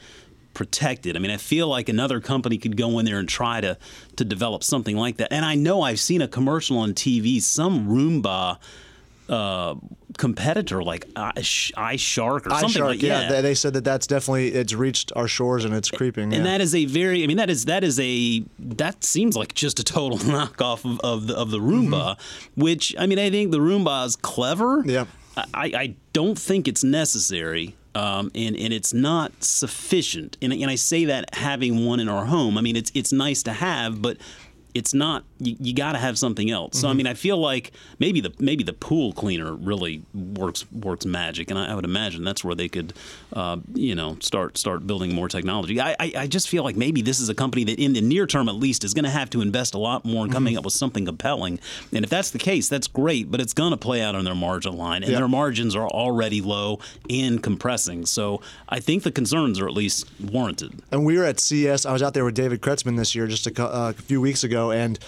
protected. 0.54 1.16
I 1.16 1.20
mean, 1.20 1.32
I 1.32 1.38
feel 1.38 1.68
like 1.68 1.90
another 1.90 2.20
company 2.20 2.58
could 2.58 2.78
go 2.78 3.00
in 3.00 3.06
there 3.06 3.20
and 3.20 3.28
try 3.30 3.62
to 3.62 3.78
to 4.18 4.26
develop 4.26 4.64
something 4.64 4.98
like 4.98 5.18
that. 5.18 5.32
And 5.34 5.46
I 5.46 5.56
know 5.56 5.82
I've 5.82 6.00
seen 6.00 6.22
a 6.22 6.28
commercial 6.28 6.78
on 6.78 6.94
TV, 6.94 7.42
some 7.42 7.88
Roomba 7.88 8.58
uh, 9.30 9.76
competitor 10.18 10.84
like 10.84 11.08
iShark 11.14 12.46
or 12.48 12.50
something 12.60 12.82
iShark, 12.82 12.86
like 12.86 13.02
yeah, 13.02 13.30
They, 13.30 13.42
they 13.42 13.54
said 13.56 13.74
that 13.74 13.84
that's 13.86 14.06
definitely 14.06 14.50
it's 14.50 14.74
reached 14.74 15.14
our 15.16 15.28
shores 15.28 15.64
and 15.64 15.74
it's 15.74 15.90
creeping. 15.90 16.26
and 16.26 16.34
yeah. 16.34 16.44
that 16.44 16.60
is 16.62 16.76
a 16.76 16.84
very 16.86 17.24
i 17.24 17.28
mean 17.28 17.38
that 17.38 17.50
is 17.50 17.66
that 17.66 17.84
is 17.86 17.98
a 18.00 18.44
that 18.60 19.06
seems 19.06 19.38
like 19.38 19.54
just 19.54 19.80
a 19.80 19.86
total 19.86 20.18
knockoff 20.32 20.84
of, 20.84 21.00
of 21.02 21.28
the 21.28 21.36
of 21.38 21.50
the 21.52 21.60
roomba 21.60 22.20
which 22.56 22.94
i 23.00 23.06
mean 23.06 23.20
i 23.20 23.30
think 23.30 23.52
the 23.52 23.60
roomba 23.60 24.06
is 24.06 24.18
clever 24.18 24.84
Yeah. 24.86 25.06
i 25.38 25.72
i 25.76 25.96
don't 26.12 26.38
think 26.38 26.68
it's 26.68 26.84
necessary 26.84 27.76
um, 27.96 28.32
and 28.36 28.56
and 28.56 28.74
it's 28.74 28.94
not 28.94 29.44
sufficient. 29.44 30.38
And, 30.42 30.54
and 30.54 30.70
i 30.70 30.76
say 30.76 31.06
that 31.06 31.36
having 31.36 31.86
one 31.86 32.00
in 32.00 32.10
our 32.10 32.26
home. 32.26 32.58
I 32.58 32.62
mean 32.62 32.76
it's 32.76 32.92
it's 32.94 33.12
nice 33.12 33.44
to 33.44 33.54
have 33.54 34.02
but 34.02 34.18
it's 34.74 34.94
not 34.94 35.24
you, 35.42 35.56
you 35.60 35.74
got 35.74 35.94
to 35.94 35.98
have 35.98 36.18
something 36.18 36.50
else. 36.52 36.78
So 36.80 36.88
I 36.88 36.94
mean, 36.94 37.08
I 37.08 37.14
feel 37.14 37.38
like 37.38 37.72
maybe 38.00 38.22
the 38.22 38.34
maybe 38.40 38.64
the 38.64 38.74
pool 38.74 39.12
cleaner 39.14 39.54
really 39.54 40.04
works 40.14 40.66
works 40.72 41.06
magic, 41.06 41.50
and 41.50 41.58
I, 41.60 41.72
I 41.72 41.76
would 41.76 41.86
imagine 41.86 42.24
that's 42.24 42.44
where 42.44 42.56
they 42.56 42.70
could, 42.70 42.94
uh, 43.34 43.58
you 43.74 43.96
know, 43.96 44.18
start 44.22 44.58
start 44.58 44.86
building 44.88 45.14
more 45.14 45.28
technology. 45.28 45.80
I, 45.82 45.96
I 46.00 46.14
I 46.20 46.28
just 46.28 46.48
feel 46.50 46.64
like 46.64 46.76
maybe 46.76 47.02
this 47.02 47.20
is 47.20 47.30
a 47.30 47.36
company 47.36 47.64
that 47.66 47.80
in 47.80 47.94
the 47.94 48.02
near 48.02 48.28
term 48.28 48.48
at 48.50 48.56
least 48.56 48.84
is 48.84 48.94
going 48.94 49.06
to 49.06 49.10
have 49.12 49.30
to 49.32 49.42
invest 49.42 49.74
a 49.74 49.78
lot 49.80 50.06
more 50.06 50.26
in 50.26 50.32
coming 50.32 50.58
up 50.58 50.64
with 50.64 50.74
something 50.74 51.06
compelling. 51.06 51.60
And 51.94 52.04
if 52.06 52.10
that's 52.10 52.32
the 52.32 52.40
case, 52.40 52.70
that's 52.70 52.88
great, 52.88 53.32
but 53.32 53.42
it's 53.42 53.54
going 53.54 53.72
to 53.72 53.78
play 53.78 54.02
out 54.02 54.16
on 54.16 54.24
their 54.26 54.36
margin 54.36 54.78
line, 54.78 55.04
and 55.04 55.12
Yeah. 55.12 55.18
their 55.20 55.28
margins 55.28 55.76
are 55.76 55.88
already 55.88 56.42
low 56.42 56.80
and 57.10 57.42
compressing. 57.42 58.06
So 58.06 58.42
I 58.70 58.80
think 58.80 59.04
the 59.04 59.12
concerns 59.12 59.60
are 59.60 59.68
at 59.68 59.74
least 59.74 60.08
warranted. 60.22 60.82
And 60.92 61.06
we 61.06 61.18
were 61.18 61.26
at 61.26 61.40
CES. 61.40 61.86
I 61.86 61.94
was 61.94 62.04
out 62.04 62.14
there 62.14 62.26
with 62.26 62.36
David 62.36 62.62
Kretzmann 62.62 62.98
this 62.98 63.16
year, 63.16 63.28
just 63.28 63.48
a, 63.48 63.64
uh, 63.64 63.90
a 63.98 64.02
few 64.02 64.22
weeks 64.22 64.44
ago, 64.44 64.72
and 64.72 65.00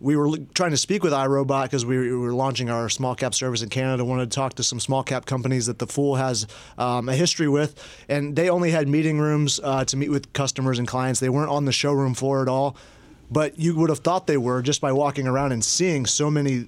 we 0.00 0.16
were 0.16 0.38
trying 0.54 0.70
to 0.70 0.76
speak 0.76 1.02
with 1.02 1.12
iRobot 1.12 1.64
because 1.64 1.84
we, 1.84 1.98
we 1.98 2.16
were 2.16 2.32
launching 2.32 2.70
our 2.70 2.88
small 2.88 3.14
cap 3.14 3.34
service 3.34 3.62
in 3.62 3.68
Canada. 3.68 4.04
Wanted 4.04 4.30
to 4.30 4.34
talk 4.34 4.54
to 4.54 4.62
some 4.62 4.80
small 4.80 5.02
cap 5.02 5.26
companies 5.26 5.66
that 5.66 5.78
the 5.78 5.86
Fool 5.86 6.16
has 6.16 6.46
um, 6.76 7.08
a 7.08 7.14
history 7.14 7.48
with, 7.48 7.82
and 8.08 8.36
they 8.36 8.48
only 8.50 8.70
had 8.70 8.88
meeting 8.88 9.18
rooms 9.18 9.60
uh, 9.62 9.84
to 9.86 9.96
meet 9.96 10.10
with 10.10 10.32
customers 10.32 10.78
and 10.78 10.86
clients. 10.86 11.20
They 11.20 11.28
weren't 11.28 11.50
on 11.50 11.64
the 11.64 11.72
showroom 11.72 12.14
floor 12.14 12.42
at 12.42 12.48
all, 12.48 12.76
but 13.30 13.58
you 13.58 13.76
would 13.76 13.90
have 13.90 14.00
thought 14.00 14.26
they 14.26 14.36
were 14.36 14.62
just 14.62 14.80
by 14.80 14.92
walking 14.92 15.26
around 15.26 15.52
and 15.52 15.64
seeing 15.64 16.06
so 16.06 16.30
many 16.30 16.66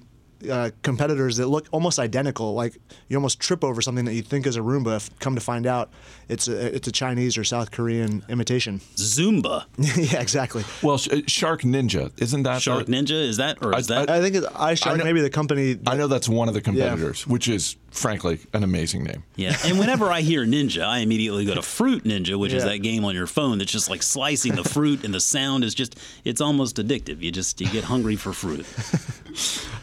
uh, 0.49 0.71
competitors 0.83 1.37
that 1.37 1.47
look 1.47 1.67
almost 1.71 1.99
identical. 1.99 2.53
Like 2.53 2.77
you 3.07 3.17
almost 3.17 3.39
trip 3.39 3.63
over 3.63 3.81
something 3.81 4.05
that 4.05 4.13
you 4.13 4.21
think 4.21 4.45
is 4.47 4.55
a 4.55 4.59
Roomba. 4.61 4.97
If 4.97 5.19
come 5.19 5.35
to 5.35 5.41
find 5.41 5.65
out, 5.65 5.89
it's 6.29 6.47
a, 6.47 6.75
it's 6.75 6.87
a 6.87 6.91
Chinese 6.91 7.37
or 7.37 7.43
South 7.43 7.71
Korean 7.71 8.23
imitation. 8.29 8.79
Zumba. 8.95 9.65
yeah, 10.11 10.21
exactly. 10.21 10.63
Well, 10.81 10.97
Sh- 10.97 11.09
uh, 11.11 11.21
Shark 11.27 11.61
Ninja 11.61 12.11
isn't 12.21 12.43
that 12.43 12.61
Shark 12.61 12.85
the- 12.85 12.93
Ninja 12.93 13.11
is 13.11 13.37
that 13.37 13.57
or 13.63 13.77
is 13.77 13.89
I- 13.91 14.05
that? 14.05 14.09
I 14.09 14.21
think 14.21 14.35
it's 14.35 14.47
iShark, 14.47 14.97
know- 14.97 15.03
maybe 15.03 15.21
the 15.21 15.29
company. 15.29 15.77
I 15.87 15.95
know 15.95 16.07
that's 16.07 16.29
one 16.29 16.47
of 16.47 16.53
the 16.53 16.61
competitors, 16.61 17.27
which 17.27 17.47
is 17.47 17.75
frankly 17.91 18.39
an 18.53 18.63
amazing 18.63 19.03
name. 19.03 19.23
yeah, 19.35 19.55
and 19.65 19.77
whenever 19.77 20.09
I 20.09 20.21
hear 20.21 20.45
Ninja, 20.45 20.83
I 20.85 20.99
immediately 20.99 21.43
go 21.45 21.55
to 21.55 21.61
Fruit 21.61 22.03
Ninja, 22.05 22.39
which 22.39 22.53
is 22.53 22.63
that 22.63 22.77
game 22.77 23.03
on 23.03 23.13
your 23.15 23.27
phone 23.27 23.57
that's 23.57 23.71
just 23.71 23.89
like 23.89 24.01
slicing 24.01 24.55
the 24.55 24.63
fruit, 24.63 25.03
and 25.03 25.13
the 25.13 25.19
sound 25.19 25.63
is 25.65 25.75
just—it's 25.75 26.39
almost 26.41 26.77
addictive. 26.77 27.21
You 27.21 27.31
just 27.31 27.59
you 27.59 27.67
get 27.67 27.83
hungry 27.83 28.15
for 28.15 28.31
fruit. 28.33 28.65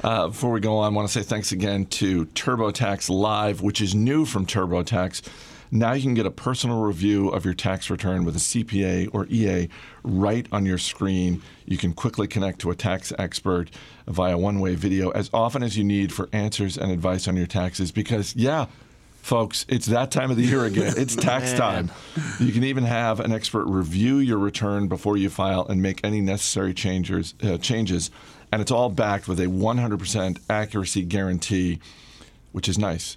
Uh, 0.04 0.30
before 0.49 0.55
we 0.55 0.61
go 0.61 0.78
on, 0.78 0.95
I 0.95 0.97
want 0.97 1.07
to 1.07 1.12
say 1.12 1.23
thanks 1.23 1.52
again 1.52 1.85
to 1.85 2.25
TurboTax 2.25 3.11
Live, 3.11 3.61
which 3.61 3.83
is 3.83 3.95
new 3.95 4.25
from 4.25 4.47
TurboTax. 4.47 5.28
Now 5.71 5.93
you 5.93 6.00
can 6.00 6.14
get 6.14 6.25
a 6.25 6.31
personal 6.31 6.81
review 6.81 7.28
of 7.28 7.45
your 7.45 7.52
tax 7.52 7.90
return 7.90 8.25
with 8.25 8.35
a 8.35 8.38
CPA 8.38 9.11
or 9.12 9.26
EA 9.26 9.69
right 10.02 10.47
on 10.50 10.64
your 10.64 10.78
screen. 10.78 11.43
You 11.67 11.76
can 11.76 11.93
quickly 11.93 12.26
connect 12.26 12.61
to 12.61 12.71
a 12.71 12.75
tax 12.75 13.12
expert 13.19 13.71
via 14.07 14.38
one 14.38 14.59
way 14.61 14.75
video 14.75 15.11
as 15.11 15.28
often 15.35 15.62
as 15.62 15.76
you 15.76 15.85
need 15.85 16.14
for 16.14 16.31
answers 16.33 16.78
and 16.78 16.90
advice 16.90 17.28
on 17.28 17.37
your 17.37 17.47
taxes 17.47 17.93
because, 17.93 18.35
yeah, 18.35 18.69
folks, 19.21 19.67
it's 19.69 19.85
that 19.85 20.11
time 20.11 20.31
of 20.31 20.38
the 20.38 20.45
year 20.45 20.64
again. 20.64 20.95
It's 20.97 21.14
tax 21.31 21.52
time. 21.52 21.90
You 22.40 22.52
can 22.52 22.64
even 22.64 22.85
have 22.85 23.21
an 23.21 23.33
expert 23.33 23.67
review 23.67 24.17
your 24.17 24.38
return 24.38 24.88
before 24.88 25.19
you 25.19 25.28
file 25.28 25.67
and 25.69 25.83
make 25.83 26.00
any 26.02 26.23
necessary 26.23 26.73
changes. 26.73 27.35
Uh, 27.43 27.59
changes, 27.59 28.11
and 28.52 28.62
it's 28.62 28.71
all 28.71 28.88
backed 28.88 29.28
with 29.28 29.40
a 29.40 29.47
100% 29.47 30.38
accuracy 30.49 31.02
guarantee, 31.02 31.81
which 32.52 32.69
is 32.69 32.78
nice 32.78 33.17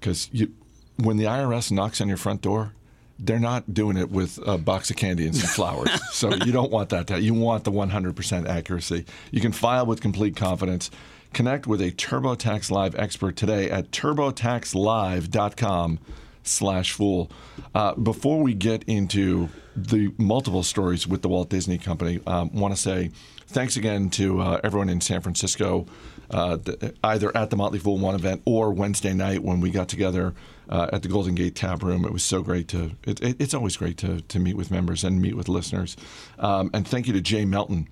because 0.00 0.28
you, 0.32 0.52
when 0.96 1.16
the 1.16 1.24
IRS 1.24 1.70
knocks 1.72 2.00
on 2.00 2.08
your 2.08 2.16
front 2.16 2.40
door. 2.42 2.72
They're 3.16 3.38
not 3.38 3.72
doing 3.72 3.96
it 3.96 4.10
with 4.10 4.40
a 4.44 4.58
box 4.58 4.90
of 4.90 4.96
candy 4.96 5.24
and 5.24 5.36
some 5.36 5.48
flowers. 5.54 5.88
so 6.12 6.34
you 6.34 6.50
don't 6.50 6.72
want 6.72 6.88
that. 6.88 7.22
You 7.22 7.32
want 7.32 7.62
the 7.62 7.70
100% 7.70 8.48
accuracy. 8.48 9.04
You 9.30 9.40
can 9.40 9.52
file 9.52 9.86
with 9.86 10.00
complete 10.00 10.34
confidence. 10.34 10.90
Connect 11.32 11.68
with 11.68 11.80
a 11.80 11.92
TurboTax 11.92 12.72
Live 12.72 12.96
expert 12.96 13.36
today 13.36 13.70
at 13.70 13.92
turbotaxlive.com 13.92 16.00
slash 16.44 16.92
fool. 16.92 17.30
Uh, 17.74 17.94
before 17.94 18.42
we 18.42 18.54
get 18.54 18.84
into 18.84 19.48
the 19.74 20.12
multiple 20.18 20.62
stories 20.62 21.06
with 21.06 21.22
the 21.22 21.28
Walt 21.28 21.50
Disney 21.50 21.78
Company, 21.78 22.20
um, 22.26 22.52
want 22.52 22.74
to 22.74 22.80
say 22.80 23.10
thanks 23.48 23.76
again 23.76 24.10
to 24.10 24.40
uh, 24.40 24.60
everyone 24.62 24.88
in 24.88 25.00
San 25.00 25.20
Francisco, 25.20 25.86
uh, 26.30 26.58
th- 26.58 26.94
either 27.02 27.36
at 27.36 27.50
the 27.50 27.56
Motley 27.56 27.78
Fool 27.78 27.98
One 27.98 28.14
event 28.14 28.42
or 28.44 28.70
Wednesday 28.72 29.12
night 29.12 29.42
when 29.42 29.60
we 29.60 29.70
got 29.70 29.88
together 29.88 30.34
uh, 30.68 30.90
at 30.92 31.02
the 31.02 31.08
Golden 31.08 31.34
Gate 31.34 31.54
Tap 31.54 31.82
Room. 31.82 32.04
It 32.04 32.12
was 32.12 32.22
so 32.22 32.42
great 32.42 32.68
to. 32.68 32.92
It, 33.04 33.20
it, 33.20 33.40
it's 33.40 33.54
always 33.54 33.76
great 33.76 33.98
to 33.98 34.20
to 34.20 34.38
meet 34.38 34.56
with 34.56 34.70
members 34.70 35.02
and 35.02 35.20
meet 35.20 35.36
with 35.36 35.48
listeners. 35.48 35.96
Um, 36.38 36.70
and 36.72 36.86
thank 36.86 37.06
you 37.06 37.12
to 37.14 37.20
Jay 37.20 37.44
Melton 37.44 37.88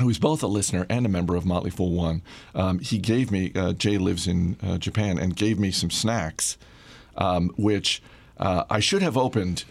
who 0.00 0.08
is 0.08 0.18
both 0.18 0.42
a 0.42 0.46
listener 0.46 0.86
and 0.88 1.06
a 1.06 1.08
member 1.08 1.36
of 1.36 1.46
Motley 1.46 1.70
Fool 1.70 1.92
One. 1.92 2.22
Um, 2.54 2.80
he 2.80 2.98
gave 2.98 3.30
me, 3.30 3.52
uh, 3.54 3.72
Jay 3.74 3.98
lives 3.98 4.26
in 4.26 4.56
uh, 4.62 4.78
Japan, 4.78 5.18
and 5.18 5.36
gave 5.36 5.58
me 5.58 5.70
some 5.70 5.90
snacks, 5.90 6.58
um, 7.16 7.50
which 7.56 8.02
uh, 8.38 8.64
I 8.70 8.80
should 8.80 9.02
have 9.02 9.16
opened 9.16 9.64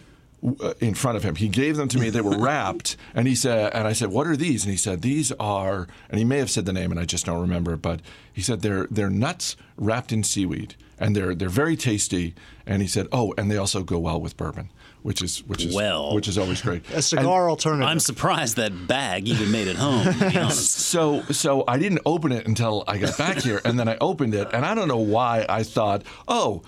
uh, 0.62 0.74
in 0.80 0.94
front 0.94 1.18
of 1.18 1.24
him. 1.24 1.36
He 1.36 1.48
gave 1.48 1.78
them 1.78 1.88
to 1.90 1.98
me. 2.00 2.10
They 2.10 2.22
were 2.22 2.38
wrapped, 2.46 2.98
and 3.16 3.28
he 3.28 3.36
said, 3.36 3.72
and 3.74 3.88
I 3.88 3.94
said, 3.94 4.10
"What 4.10 4.28
are 4.28 4.36
these?" 4.36 4.64
And 4.64 4.72
he 4.72 4.78
said, 4.78 5.02
"These 5.02 5.32
are," 5.34 5.88
and 6.10 6.20
he 6.20 6.26
may 6.26 6.38
have 6.40 6.50
said 6.50 6.66
the 6.66 6.74
name, 6.74 6.92
and 6.92 7.00
I 7.00 7.06
just 7.06 7.26
don't 7.26 7.42
remember. 7.42 7.76
But 7.78 8.02
he 8.32 8.42
said 8.42 8.62
they're 8.62 8.88
they're 8.92 9.10
nuts 9.10 9.56
wrapped 9.78 10.12
in 10.12 10.24
seaweed, 10.24 10.76
and 11.00 11.16
they're 11.16 11.34
they're 11.36 11.50
very 11.50 11.76
tasty. 11.78 12.36
And 12.66 12.82
he 12.82 12.88
said, 12.88 13.08
"Oh, 13.12 13.34
and 13.38 13.50
they 13.52 13.58
also 13.58 13.84
go 13.84 14.00
well 14.00 14.20
with 14.20 14.36
bourbon." 14.38 14.70
Which 15.02 15.22
is 15.22 15.40
which 15.48 15.66
is 15.66 15.76
Well. 15.76 16.16
which 16.16 16.30
is 16.30 16.38
always 16.38 16.62
great. 16.62 16.90
a 16.92 17.02
cigar 17.02 17.50
alternative. 17.50 17.86
I'm 17.86 18.00
surprised 18.00 18.56
that 18.56 18.88
bag 18.88 19.28
even 19.28 19.52
made 19.52 19.68
it 19.68 19.76
home. 19.76 20.06
To 20.06 20.30
be 20.30 20.38
honest. 20.38 20.80
So 20.94 21.24
so 21.24 21.66
I 21.68 21.78
didn't 21.78 22.00
open 22.06 22.32
it 22.32 22.48
until 22.48 22.86
I 22.88 22.98
got 23.00 23.18
back 23.18 23.38
here, 23.40 23.60
and 23.66 23.78
then 23.78 23.90
I 23.90 23.98
opened 24.00 24.34
it, 24.34 24.48
and 24.54 24.66
I 24.66 24.74
don't 24.76 24.88
know 24.88 24.96
why 24.96 25.46
I 25.50 25.64
thought, 25.64 26.04
oh, 26.30 26.62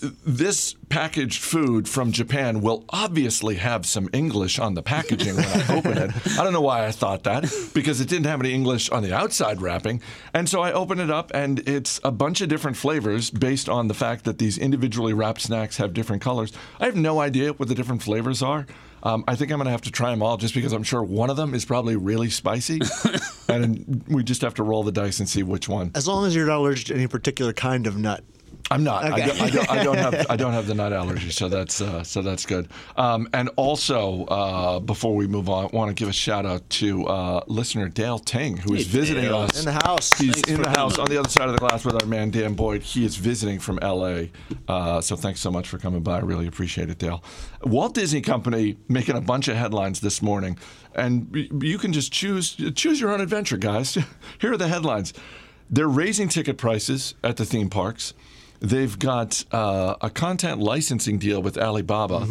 this 0.00 0.74
packaged 0.88 1.42
food 1.42 1.88
from 1.88 2.12
Japan 2.12 2.60
will 2.60 2.84
obviously 2.90 3.56
have 3.56 3.84
some 3.84 4.08
English 4.12 4.58
on 4.58 4.74
the 4.74 4.82
packaging 4.82 5.34
when 5.36 5.44
I 5.44 5.76
open 5.76 5.98
it. 5.98 6.38
I 6.38 6.44
don't 6.44 6.52
know 6.52 6.60
why 6.60 6.86
I 6.86 6.92
thought 6.92 7.24
that 7.24 7.52
because 7.74 8.00
it 8.00 8.08
didn't 8.08 8.26
have 8.26 8.40
any 8.40 8.52
English 8.52 8.90
on 8.90 9.02
the 9.02 9.12
outside 9.12 9.60
wrapping. 9.60 10.00
And 10.32 10.48
so 10.48 10.60
I 10.60 10.72
open 10.72 11.00
it 11.00 11.10
up 11.10 11.32
and 11.34 11.60
it's 11.68 12.00
a 12.04 12.12
bunch 12.12 12.40
of 12.40 12.48
different 12.48 12.76
flavors 12.76 13.30
based 13.30 13.68
on 13.68 13.88
the 13.88 13.94
fact 13.94 14.24
that 14.24 14.38
these 14.38 14.56
individually 14.56 15.12
wrapped 15.12 15.40
snacks 15.40 15.78
have 15.78 15.94
different 15.94 16.22
colors. 16.22 16.52
I 16.78 16.86
have 16.86 16.96
no 16.96 17.20
idea 17.20 17.52
what 17.52 17.68
the 17.68 17.74
different 17.74 18.02
flavors 18.02 18.42
are. 18.42 18.66
Um, 19.02 19.24
I 19.28 19.36
think 19.36 19.52
I'm 19.52 19.58
going 19.58 19.66
to 19.66 19.70
have 19.72 19.82
to 19.82 19.92
try 19.92 20.10
them 20.10 20.22
all 20.22 20.36
just 20.36 20.54
because 20.54 20.72
I'm 20.72 20.82
sure 20.82 21.02
one 21.02 21.30
of 21.30 21.36
them 21.36 21.54
is 21.54 21.64
probably 21.64 21.96
really 21.96 22.30
spicy. 22.30 22.80
and 23.48 24.04
we 24.08 24.24
just 24.24 24.42
have 24.42 24.54
to 24.54 24.62
roll 24.62 24.82
the 24.82 24.92
dice 24.92 25.20
and 25.20 25.28
see 25.28 25.42
which 25.42 25.68
one. 25.68 25.92
as 25.94 26.08
long 26.08 26.26
as 26.26 26.34
you're 26.34 26.46
not 26.46 26.58
allergic 26.58 26.86
to 26.88 26.94
any 26.94 27.06
particular 27.06 27.52
kind 27.52 27.86
of 27.86 27.96
nut. 27.96 28.24
I'm 28.70 28.84
not. 28.84 29.04
I, 29.04 29.26
don't, 29.26 29.40
I, 29.40 29.50
don't, 29.50 29.70
I 29.70 29.82
don't 29.82 29.96
have. 29.96 30.26
I 30.28 30.36
don't 30.36 30.52
have 30.52 30.66
the 30.66 30.74
nut 30.74 30.92
allergy, 30.92 31.30
so 31.30 31.48
that's 31.48 31.80
uh, 31.80 32.02
so 32.04 32.20
that's 32.20 32.44
good. 32.44 32.68
Um, 32.96 33.26
and 33.32 33.48
also, 33.56 34.24
uh, 34.26 34.78
before 34.80 35.16
we 35.16 35.26
move 35.26 35.48
on, 35.48 35.70
I 35.72 35.76
want 35.76 35.88
to 35.88 35.94
give 35.94 36.08
a 36.08 36.12
shout 36.12 36.44
out 36.44 36.68
to 36.70 37.06
uh, 37.06 37.44
listener 37.46 37.88
Dale 37.88 38.18
Ting, 38.18 38.58
who 38.58 38.74
is 38.74 38.84
Hey, 38.86 38.98
visiting 38.98 39.24
Dale. 39.24 39.38
us 39.38 39.58
In 39.60 39.64
the 39.64 39.72
house. 39.72 40.12
He's 40.18 40.34
Thanks 40.34 40.50
in 40.50 40.60
the 40.62 40.68
house 40.68 40.96
coming. 40.96 41.08
on 41.08 41.14
the 41.14 41.18
other 41.20 41.30
side 41.30 41.48
of 41.48 41.52
the 41.54 41.58
glass 41.60 41.84
with 41.84 41.94
our 42.02 42.06
man 42.06 42.30
Dan 42.30 42.52
Boyd. 42.54 42.82
He 42.82 43.06
is 43.06 43.16
visiting 43.16 43.58
from 43.58 43.78
L.A. 43.80 44.30
Uh, 44.68 45.00
so 45.00 45.16
thanks 45.16 45.40
so 45.40 45.50
much 45.50 45.66
for 45.66 45.78
coming 45.78 46.02
by. 46.02 46.16
I 46.18 46.20
really 46.20 46.46
appreciate 46.46 46.90
it, 46.90 46.98
Dale. 46.98 47.24
Walt 47.62 47.94
Disney 47.94 48.20
Company 48.20 48.76
making 48.86 49.16
a 49.16 49.20
bunch 49.22 49.48
of 49.48 49.56
headlines 49.56 50.00
this 50.00 50.20
morning, 50.20 50.58
and 50.94 51.34
you 51.62 51.78
can 51.78 51.94
just 51.94 52.12
choose 52.12 52.54
choose 52.74 53.00
your 53.00 53.12
own 53.12 53.22
adventure, 53.22 53.56
guys. 53.56 53.94
Here 54.40 54.52
are 54.52 54.56
the 54.58 54.68
headlines. 54.68 55.14
They're 55.70 55.88
raising 55.88 56.28
ticket 56.28 56.58
prices 56.58 57.14
at 57.24 57.38
the 57.38 57.46
theme 57.46 57.70
parks. 57.70 58.12
They've 58.60 58.98
got 58.98 59.44
uh, 59.52 59.94
a 60.00 60.10
content 60.10 60.60
licensing 60.60 61.18
deal 61.18 61.40
with 61.40 61.56
Alibaba, 61.56 62.26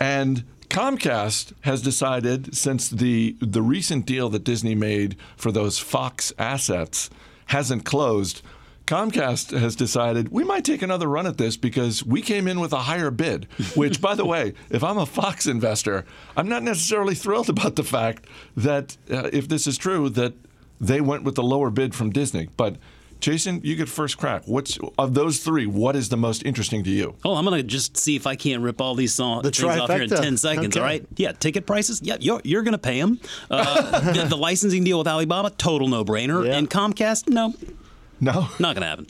and 0.00 0.44
Comcast 0.68 1.52
has 1.62 1.82
decided 1.82 2.54
since 2.56 2.88
the 2.88 3.36
the 3.40 3.62
recent 3.62 4.06
deal 4.06 4.28
that 4.30 4.44
Disney 4.44 4.74
made 4.74 5.16
for 5.36 5.52
those 5.52 5.78
Fox 5.78 6.32
assets 6.38 7.10
hasn't 7.46 7.84
closed. 7.84 8.42
Comcast 8.86 9.58
has 9.58 9.74
decided 9.74 10.28
we 10.30 10.44
might 10.44 10.64
take 10.64 10.80
another 10.80 11.08
run 11.08 11.26
at 11.26 11.38
this 11.38 11.56
because 11.56 12.04
we 12.04 12.22
came 12.22 12.46
in 12.46 12.60
with 12.60 12.72
a 12.72 12.82
higher 12.82 13.10
bid. 13.10 13.44
Which, 13.74 14.00
by 14.00 14.14
the 14.14 14.24
way, 14.24 14.54
if 14.70 14.84
I'm 14.84 14.98
a 14.98 15.06
Fox 15.06 15.46
investor, 15.46 16.04
I'm 16.36 16.48
not 16.48 16.62
necessarily 16.62 17.14
thrilled 17.16 17.48
about 17.48 17.74
the 17.74 17.82
fact 17.82 18.26
that 18.56 18.96
uh, 19.10 19.28
if 19.32 19.48
this 19.48 19.66
is 19.66 19.76
true, 19.76 20.08
that 20.10 20.34
they 20.80 21.00
went 21.00 21.24
with 21.24 21.34
the 21.34 21.42
lower 21.42 21.70
bid 21.70 21.94
from 21.94 22.10
Disney. 22.10 22.48
But 22.56 22.76
Jason, 23.20 23.60
you 23.64 23.74
get 23.76 23.88
first 23.88 24.18
crack. 24.18 24.42
What's 24.46 24.78
of 24.98 25.14
those 25.14 25.38
three? 25.38 25.66
What 25.66 25.96
is 25.96 26.08
the 26.08 26.16
most 26.16 26.44
interesting 26.44 26.84
to 26.84 26.90
you? 26.90 27.14
Oh, 27.24 27.34
I'm 27.34 27.44
gonna 27.44 27.62
just 27.62 27.96
see 27.96 28.14
if 28.16 28.26
I 28.26 28.36
can't 28.36 28.62
rip 28.62 28.80
all 28.80 28.94
these 28.94 29.14
songs 29.14 29.42
The 29.42 29.50
things 29.50 29.64
off 29.80 29.90
here 29.90 30.02
in 30.02 30.10
trifecta. 30.10 30.20
ten 30.20 30.36
seconds. 30.36 30.76
Okay. 30.76 30.80
All 30.80 30.84
right? 30.86 31.06
Yeah, 31.16 31.32
ticket 31.32 31.66
prices. 31.66 32.00
Yeah, 32.02 32.16
you're, 32.20 32.40
you're 32.44 32.62
gonna 32.62 32.78
pay 32.78 33.00
them. 33.00 33.18
Uh, 33.50 34.12
the, 34.12 34.24
the 34.24 34.36
licensing 34.36 34.84
deal 34.84 34.98
with 34.98 35.08
Alibaba, 35.08 35.50
total 35.50 35.88
no-brainer. 35.88 36.46
Yeah. 36.46 36.56
And 36.56 36.68
Comcast, 36.70 37.28
no, 37.28 37.54
No, 38.20 38.48
not 38.58 38.74
gonna 38.74 38.86
happen. 38.86 39.06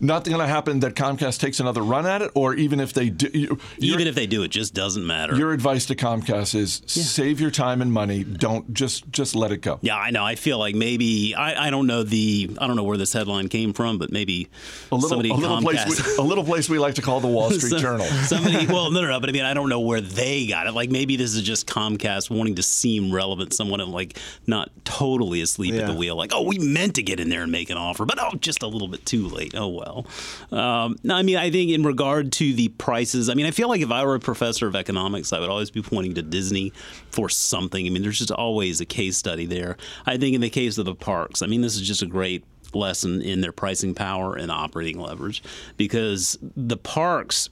Not 0.00 0.24
going 0.24 0.38
to 0.40 0.46
happen. 0.46 0.80
That 0.80 0.94
Comcast 0.94 1.40
takes 1.40 1.60
another 1.60 1.82
run 1.82 2.06
at 2.06 2.22
it, 2.22 2.30
or 2.34 2.54
even 2.54 2.80
if 2.80 2.92
they 2.92 3.10
do. 3.10 3.28
You, 3.32 3.58
Even 3.78 4.06
if 4.06 4.14
they 4.14 4.26
do, 4.26 4.42
it 4.42 4.48
just 4.48 4.74
doesn't 4.74 5.06
matter. 5.06 5.36
your 5.36 5.52
advice 5.52 5.86
to 5.86 5.94
Comcast 5.96 6.54
is 6.54 6.82
save 6.86 7.40
your 7.40 7.50
time 7.50 7.82
and 7.82 7.92
money. 7.92 8.24
Don't 8.24 8.72
just 8.74 9.10
just 9.10 9.34
let 9.34 9.52
it 9.52 9.58
go. 9.58 9.78
yeah, 9.82 9.96
I 9.96 10.10
know. 10.10 10.24
I 10.24 10.34
feel 10.34 10.58
like 10.58 10.74
maybe 10.74 11.34
I, 11.34 11.66
I 11.66 11.70
don't 11.70 11.86
know 11.86 12.02
the 12.02 12.50
I 12.60 12.66
don't 12.66 12.76
know 12.76 12.84
where 12.84 12.96
this 12.96 13.12
headline 13.12 13.48
came 13.48 13.72
from, 13.72 13.98
but 13.98 14.10
maybe 14.12 14.48
A 14.90 14.94
little, 14.94 15.08
somebody 15.08 15.30
a 15.30 15.34
little 15.34 15.58
Comcast. 15.58 15.62
place, 15.62 16.06
we, 16.06 16.16
a 16.16 16.26
little 16.26 16.44
place 16.44 16.68
we 16.68 16.78
like 16.78 16.94
to 16.94 17.02
call 17.02 17.20
the 17.20 17.28
Wall 17.28 17.50
Street 17.50 17.70
Some- 17.70 17.78
Journal. 17.80 18.06
Somebody, 18.06 18.66
well, 18.68 18.90
no, 18.90 19.00
no, 19.02 19.08
no, 19.08 19.20
but 19.20 19.28
I 19.28 19.32
mean, 19.32 19.44
I 19.44 19.54
don't 19.54 19.68
know 19.68 19.80
where 19.80 20.00
they 20.00 20.46
got 20.46 20.66
it. 20.66 20.72
Like, 20.72 20.90
maybe 20.90 21.16
this 21.16 21.34
is 21.34 21.42
just 21.42 21.66
Comcast 21.66 22.30
wanting 22.30 22.56
to 22.56 22.62
seem 22.62 23.12
relevant. 23.12 23.52
Someone 23.54 23.80
like 23.90 24.18
not 24.46 24.70
totally 24.84 25.40
asleep 25.40 25.74
at 25.74 25.86
the 25.86 25.94
wheel. 25.94 26.16
Like, 26.16 26.32
oh, 26.34 26.42
we 26.42 26.58
meant 26.58 26.94
to 26.96 27.02
get 27.02 27.20
in 27.20 27.28
there 27.28 27.42
and 27.42 27.50
make 27.52 27.70
an 27.70 27.76
offer, 27.76 28.04
but 28.04 28.18
oh, 28.20 28.36
just 28.38 28.62
a 28.62 28.66
little 28.66 28.88
bit 28.88 29.04
too 29.06 29.26
late. 29.28 29.54
Oh 29.60 29.68
well. 29.68 30.06
Um, 30.50 30.96
no, 31.02 31.14
I 31.14 31.22
mean, 31.22 31.36
I 31.36 31.50
think 31.50 31.70
in 31.70 31.82
regard 31.82 32.32
to 32.32 32.54
the 32.54 32.68
prices, 32.68 33.28
I 33.28 33.34
mean, 33.34 33.44
I 33.44 33.50
feel 33.50 33.68
like 33.68 33.82
if 33.82 33.90
I 33.90 34.02
were 34.06 34.14
a 34.14 34.20
professor 34.20 34.66
of 34.66 34.74
economics, 34.74 35.34
I 35.34 35.38
would 35.38 35.50
always 35.50 35.70
be 35.70 35.82
pointing 35.82 36.14
to 36.14 36.22
Disney 36.22 36.72
for 37.10 37.28
something. 37.28 37.86
I 37.86 37.90
mean, 37.90 38.02
there's 38.02 38.18
just 38.18 38.30
always 38.30 38.80
a 38.80 38.86
case 38.86 39.18
study 39.18 39.44
there. 39.44 39.76
I 40.06 40.16
think 40.16 40.34
in 40.34 40.40
the 40.40 40.48
case 40.48 40.78
of 40.78 40.86
the 40.86 40.94
parks, 40.94 41.42
I 41.42 41.46
mean, 41.46 41.60
this 41.60 41.76
is 41.76 41.82
just 41.82 42.00
a 42.00 42.06
great 42.06 42.42
lesson 42.72 43.20
in 43.20 43.42
their 43.42 43.52
pricing 43.52 43.94
power 43.94 44.34
and 44.34 44.50
operating 44.50 44.98
leverage 44.98 45.42
because 45.76 46.38
the 46.40 46.78
parks 46.78 47.50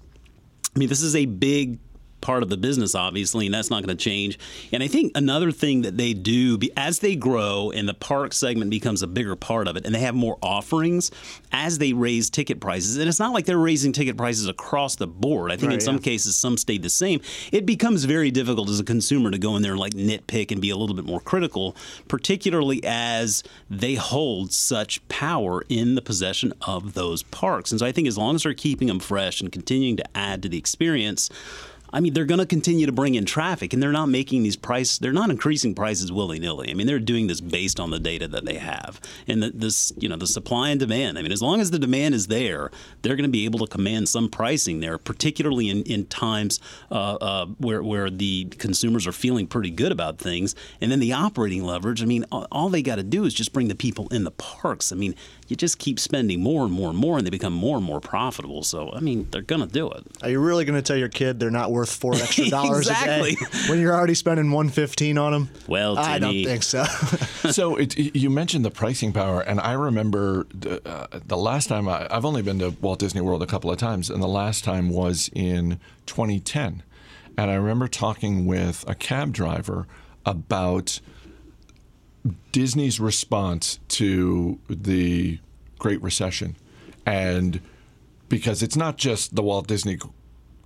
I 0.74 0.78
mean, 0.78 0.88
this 0.88 1.02
is 1.02 1.16
a 1.16 1.26
big 1.26 1.78
part 2.20 2.42
of 2.42 2.48
the 2.48 2.56
business, 2.56 2.94
obviously, 2.94 3.46
and 3.46 3.54
that's 3.54 3.70
not 3.70 3.84
going 3.84 3.96
to 3.96 4.02
change. 4.02 4.38
And 4.72 4.82
I 4.82 4.88
think 4.88 5.12
another 5.14 5.52
thing 5.52 5.82
that 5.82 5.96
they 5.96 6.14
do 6.14 6.58
as 6.76 6.98
they 6.98 7.14
grow 7.16 7.70
and 7.70 7.88
the 7.88 7.94
park 7.94 8.32
segment 8.32 8.70
becomes 8.70 9.02
a 9.02 9.06
bigger 9.06 9.36
part 9.36 9.68
of 9.68 9.76
it, 9.76 9.86
and 9.86 9.94
they 9.94 10.00
have 10.00 10.14
more 10.14 10.38
offerings 10.42 11.10
as 11.52 11.78
they 11.78 11.92
raise 11.92 12.30
ticket 12.30 12.60
prices. 12.60 12.96
And 12.96 13.08
it's 13.08 13.20
not 13.20 13.32
like 13.32 13.46
they're 13.46 13.58
raising 13.58 13.92
ticket 13.92 14.16
prices 14.16 14.48
across 14.48 14.96
the 14.96 15.06
board. 15.06 15.52
I 15.52 15.56
think 15.56 15.68
Right, 15.68 15.74
in 15.74 15.80
some 15.80 15.96
yeah. 15.96 16.02
cases 16.02 16.36
some 16.36 16.56
stayed 16.56 16.82
the 16.82 16.90
same. 16.90 17.20
It 17.52 17.66
becomes 17.66 18.04
very 18.04 18.30
difficult 18.30 18.68
as 18.70 18.80
a 18.80 18.84
consumer 18.84 19.30
to 19.30 19.38
go 19.38 19.56
in 19.56 19.62
there 19.62 19.72
and 19.72 19.80
like 19.80 19.92
nitpick 19.92 20.50
and 20.50 20.60
be 20.60 20.70
a 20.70 20.76
little 20.76 20.96
bit 20.96 21.04
more 21.04 21.20
critical, 21.20 21.76
particularly 22.08 22.80
as 22.84 23.42
they 23.68 23.94
hold 23.94 24.52
such 24.52 25.06
power 25.08 25.64
in 25.68 25.94
the 25.94 26.02
possession 26.02 26.52
of 26.62 26.94
those 26.94 27.22
parks. 27.24 27.70
And 27.70 27.80
so 27.80 27.86
I 27.86 27.92
think 27.92 28.08
as 28.08 28.16
long 28.18 28.34
as 28.34 28.42
they're 28.42 28.54
keeping 28.54 28.88
them 28.88 29.00
fresh 29.00 29.40
and 29.40 29.52
continuing 29.52 29.96
to 29.96 30.04
add 30.16 30.42
to 30.42 30.48
the 30.48 30.58
experience. 30.58 31.30
I 31.92 32.00
mean, 32.00 32.12
they're 32.12 32.24
going 32.24 32.40
to 32.40 32.46
continue 32.46 32.86
to 32.86 32.92
bring 32.92 33.14
in 33.14 33.24
traffic, 33.24 33.72
and 33.72 33.82
they're 33.82 33.92
not 33.92 34.08
making 34.08 34.42
these 34.42 34.56
price. 34.56 34.98
They're 34.98 35.12
not 35.12 35.30
increasing 35.30 35.74
prices 35.74 36.12
willy 36.12 36.38
nilly. 36.38 36.70
I 36.70 36.74
mean, 36.74 36.86
they're 36.86 36.98
doing 36.98 37.26
this 37.26 37.40
based 37.40 37.80
on 37.80 37.90
the 37.90 37.98
data 37.98 38.28
that 38.28 38.44
they 38.44 38.58
have, 38.58 39.00
and 39.26 39.42
the, 39.42 39.50
this, 39.50 39.92
you 39.98 40.08
know, 40.08 40.16
the 40.16 40.26
supply 40.26 40.70
and 40.70 40.78
demand. 40.78 41.18
I 41.18 41.22
mean, 41.22 41.32
as 41.32 41.42
long 41.42 41.60
as 41.60 41.70
the 41.70 41.78
demand 41.78 42.14
is 42.14 42.26
there, 42.26 42.70
they're 43.02 43.16
going 43.16 43.28
to 43.28 43.30
be 43.30 43.44
able 43.44 43.60
to 43.60 43.66
command 43.66 44.08
some 44.08 44.28
pricing 44.28 44.80
there, 44.80 44.98
particularly 44.98 45.70
in, 45.70 45.82
in 45.84 46.06
times 46.06 46.60
uh, 46.90 47.14
uh, 47.14 47.46
where 47.58 47.82
where 47.82 48.10
the 48.10 48.44
consumers 48.58 49.06
are 49.06 49.12
feeling 49.12 49.46
pretty 49.46 49.70
good 49.70 49.92
about 49.92 50.18
things. 50.18 50.54
And 50.80 50.92
then 50.92 51.00
the 51.00 51.12
operating 51.12 51.64
leverage. 51.64 52.02
I 52.02 52.06
mean, 52.06 52.24
all, 52.30 52.46
all 52.52 52.68
they 52.68 52.82
got 52.82 52.96
to 52.96 53.02
do 53.02 53.24
is 53.24 53.34
just 53.34 53.52
bring 53.52 53.68
the 53.68 53.74
people 53.74 54.08
in 54.08 54.24
the 54.24 54.30
parks. 54.32 54.92
I 54.92 54.96
mean, 54.96 55.14
you 55.46 55.56
just 55.56 55.78
keep 55.78 55.98
spending 55.98 56.42
more 56.42 56.64
and 56.64 56.72
more 56.72 56.90
and 56.90 56.98
more, 56.98 57.16
and 57.16 57.26
they 57.26 57.30
become 57.30 57.54
more 57.54 57.78
and 57.78 57.86
more 57.86 58.00
profitable. 58.00 58.62
So, 58.62 58.92
I 58.92 59.00
mean, 59.00 59.28
they're 59.30 59.42
going 59.42 59.62
to 59.62 59.66
do 59.66 59.90
it. 59.90 60.04
Are 60.22 60.30
you 60.30 60.40
really 60.40 60.64
going 60.64 60.76
to 60.76 60.82
tell 60.82 60.96
your 60.96 61.08
kid 61.08 61.40
they're 61.40 61.50
not 61.50 61.70
worth 61.78 61.94
four 61.94 62.14
extra 62.16 62.48
dollars 62.48 62.88
a 62.88 62.90
Exactly. 62.90 63.34
day 63.36 63.46
when 63.70 63.80
you're 63.80 63.94
already 63.94 64.14
spending 64.14 64.50
one 64.50 64.68
fifteen 64.68 65.16
on 65.18 65.32
them? 65.32 65.48
Well, 65.66 65.98
I 65.98 66.18
don't 66.18 66.44
think 66.44 66.62
so. 66.62 66.84
so 67.50 67.76
it, 67.76 67.96
you 67.96 68.28
mentioned 68.30 68.64
the 68.64 68.70
pricing 68.70 69.12
power, 69.12 69.40
and 69.40 69.60
I 69.60 69.72
remember 69.72 70.46
the, 70.54 70.86
uh, 70.88 71.20
the 71.26 71.36
last 71.36 71.68
time 71.68 71.88
I, 71.88 72.06
I've 72.10 72.24
only 72.24 72.42
been 72.42 72.58
to 72.58 72.70
Walt 72.80 72.98
Disney 72.98 73.20
World 73.20 73.42
a 73.42 73.46
couple 73.46 73.70
of 73.70 73.78
times, 73.78 74.10
and 74.10 74.22
the 74.22 74.28
last 74.28 74.64
time 74.64 74.90
was 74.90 75.30
in 75.34 75.78
2010. 76.06 76.82
And 77.36 77.50
I 77.50 77.54
remember 77.54 77.86
talking 77.86 78.46
with 78.46 78.84
a 78.88 78.94
cab 78.96 79.32
driver 79.32 79.86
about 80.26 81.00
Disney's 82.52 82.98
response 83.00 83.78
to 83.88 84.58
the 84.68 85.38
Great 85.78 86.02
Recession, 86.02 86.56
and 87.06 87.60
because 88.28 88.62
it's 88.62 88.76
not 88.76 88.96
just 88.98 89.36
the 89.36 89.42
Walt 89.42 89.66
Disney 89.68 89.96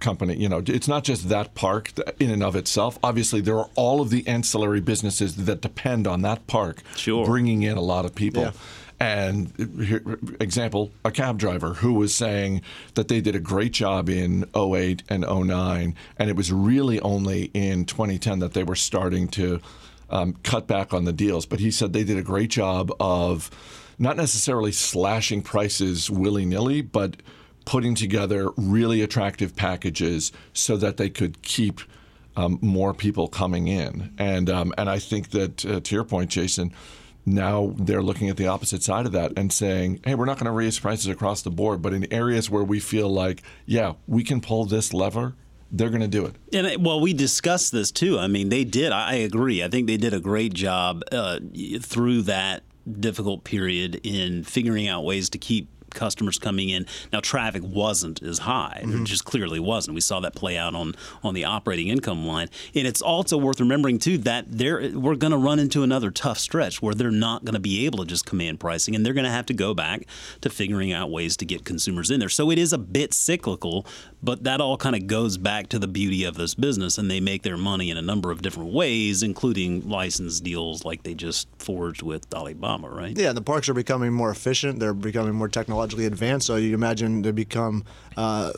company, 0.02 0.36
you 0.36 0.48
know, 0.48 0.62
it's 0.66 0.88
not 0.88 1.04
just 1.04 1.30
that 1.30 1.54
park 1.54 1.92
in 2.20 2.30
and 2.30 2.42
of 2.42 2.54
itself. 2.54 2.98
Obviously, 3.02 3.40
there 3.40 3.58
are 3.58 3.70
all 3.74 4.02
of 4.02 4.10
the 4.10 4.26
ancillary 4.28 4.80
businesses 4.80 5.36
that 5.36 5.62
depend 5.62 6.06
on 6.06 6.20
that 6.22 6.46
park 6.46 6.82
Sure. 6.96 7.24
bringing 7.24 7.62
in 7.62 7.78
a 7.78 7.80
lot 7.80 8.04
of 8.04 8.14
people. 8.14 8.42
Yeah. 8.42 8.52
And 9.00 9.52
here, 9.84 10.02
example, 10.38 10.92
a 11.04 11.10
cab 11.10 11.36
driver 11.38 11.74
who 11.74 11.94
was 11.94 12.14
saying 12.14 12.62
that 12.94 13.08
they 13.08 13.20
did 13.20 13.34
a 13.34 13.40
great 13.40 13.72
job 13.72 14.08
in 14.08 14.44
08 14.54 15.02
and 15.08 15.24
09, 15.24 15.96
and 16.18 16.30
it 16.30 16.36
was 16.36 16.52
really 16.52 17.00
only 17.00 17.50
in 17.52 17.84
2010 17.84 18.38
that 18.40 18.52
they 18.52 18.62
were 18.62 18.76
starting 18.76 19.26
to 19.28 19.60
um, 20.08 20.36
cut 20.44 20.68
back 20.68 20.94
on 20.94 21.04
the 21.04 21.12
deals. 21.12 21.46
But 21.46 21.58
he 21.58 21.72
said 21.72 21.92
they 21.92 22.04
did 22.04 22.18
a 22.18 22.22
great 22.22 22.50
job 22.50 22.92
of 23.00 23.50
not 23.98 24.16
necessarily 24.16 24.70
slashing 24.70 25.42
prices 25.42 26.08
willy 26.08 26.44
nilly, 26.44 26.80
but 26.80 27.16
putting 27.64 27.94
together 27.94 28.50
really 28.56 29.02
attractive 29.02 29.54
packages 29.56 30.32
so 30.52 30.76
that 30.76 30.96
they 30.96 31.10
could 31.10 31.42
keep 31.42 31.80
um, 32.36 32.58
more 32.62 32.94
people 32.94 33.28
coming 33.28 33.68
in. 33.68 34.12
And 34.18 34.48
um, 34.48 34.72
and 34.78 34.88
I 34.88 34.98
think 34.98 35.30
that 35.30 35.64
uh, 35.64 35.80
to 35.80 35.94
your 35.94 36.04
point, 36.04 36.30
Jason, 36.30 36.72
now 37.24 37.74
they're 37.76 38.02
looking 38.02 38.28
at 38.28 38.36
the 38.36 38.46
opposite 38.46 38.82
side 38.82 39.06
of 39.06 39.12
that 39.12 39.32
and 39.36 39.52
saying, 39.52 40.00
hey, 40.04 40.14
we're 40.14 40.24
not 40.24 40.38
going 40.38 40.46
to 40.46 40.52
raise 40.52 40.78
prices 40.78 41.08
across 41.08 41.42
the 41.42 41.50
board, 41.50 41.82
but 41.82 41.92
in 41.92 42.12
areas 42.12 42.50
where 42.50 42.64
we 42.64 42.80
feel 42.80 43.08
like, 43.08 43.42
yeah, 43.66 43.94
we 44.06 44.24
can 44.24 44.40
pull 44.40 44.64
this 44.64 44.92
lever, 44.92 45.34
they're 45.70 45.90
going 45.90 46.02
to 46.02 46.08
do 46.08 46.26
it. 46.26 46.34
And 46.52 46.84
well, 46.84 47.00
we 47.00 47.12
discussed 47.12 47.72
this 47.72 47.90
too. 47.90 48.18
I 48.18 48.26
mean, 48.26 48.48
they 48.48 48.64
did. 48.64 48.92
I 48.92 49.10
I 49.10 49.14
agree. 49.14 49.62
I 49.62 49.68
think 49.68 49.86
they 49.86 49.96
did 49.96 50.14
a 50.14 50.20
great 50.20 50.54
job 50.54 51.02
uh, 51.12 51.38
through 51.80 52.22
that 52.22 52.62
difficult 52.98 53.44
period 53.44 54.00
in 54.02 54.42
figuring 54.42 54.88
out 54.88 55.04
ways 55.04 55.30
to 55.30 55.38
keep 55.38 55.68
customers 55.94 56.38
coming 56.38 56.68
in. 56.68 56.86
Now, 57.12 57.20
traffic 57.20 57.62
wasn't 57.64 58.22
as 58.22 58.38
high; 58.38 58.80
it 58.82 58.86
mm-hmm. 58.86 59.04
just 59.04 59.24
clearly 59.24 59.60
wasn't. 59.60 59.94
We 59.94 60.00
saw 60.00 60.20
that 60.20 60.34
play 60.34 60.56
out 60.56 60.74
on 60.74 60.94
on 61.22 61.34
the 61.34 61.44
operating 61.44 61.88
income 61.88 62.26
line. 62.26 62.48
And 62.74 62.86
it's 62.86 63.02
also 63.02 63.36
worth 63.36 63.60
remembering 63.60 63.98
too 63.98 64.18
that 64.18 64.46
there 64.48 64.90
we're 64.94 65.16
going 65.16 65.32
to 65.32 65.38
run 65.38 65.58
into 65.58 65.82
another 65.82 66.10
tough 66.10 66.38
stretch 66.38 66.82
where 66.82 66.94
they're 66.94 67.10
not 67.10 67.44
going 67.44 67.54
to 67.54 67.60
be 67.60 67.86
able 67.86 67.98
to 67.98 68.04
just 68.04 68.26
command 68.26 68.60
pricing, 68.60 68.94
and 68.94 69.04
they're 69.04 69.12
going 69.12 69.24
to 69.24 69.30
have 69.30 69.46
to 69.46 69.54
go 69.54 69.74
back 69.74 70.06
to 70.40 70.50
figuring 70.50 70.92
out 70.92 71.10
ways 71.10 71.36
to 71.38 71.44
get 71.44 71.64
consumers 71.64 72.10
in 72.10 72.20
there. 72.20 72.28
So 72.28 72.50
it 72.50 72.58
is 72.58 72.72
a 72.72 72.78
bit 72.78 73.14
cyclical, 73.14 73.86
but 74.22 74.44
that 74.44 74.60
all 74.60 74.76
kind 74.76 74.96
of 74.96 75.06
goes 75.06 75.38
back 75.38 75.68
to 75.68 75.78
the 75.78 75.88
beauty 75.88 76.24
of 76.24 76.36
this 76.36 76.54
business, 76.54 76.98
and 76.98 77.10
they 77.10 77.20
make 77.20 77.42
their 77.42 77.56
money 77.56 77.90
in 77.90 77.96
a 77.96 78.02
number 78.02 78.30
of 78.30 78.42
different 78.42 78.72
ways, 78.72 79.22
including 79.22 79.88
license 79.88 80.40
deals 80.40 80.84
like 80.84 81.02
they 81.02 81.14
just 81.14 81.48
forged 81.58 82.02
with 82.02 82.32
Alibaba, 82.34 82.88
right? 82.88 83.16
Yeah, 83.16 83.32
the 83.32 83.42
parks 83.42 83.68
are 83.68 83.74
becoming 83.74 84.12
more 84.12 84.30
efficient. 84.30 84.80
They're 84.80 84.94
becoming 84.94 85.34
more 85.34 85.48
technologically 85.82 86.06
advanced. 86.06 86.46
So 86.46 86.56
you 86.56 86.74
imagine 86.74 87.22
they 87.22 87.32
become 87.32 87.84
uh, 88.16 88.52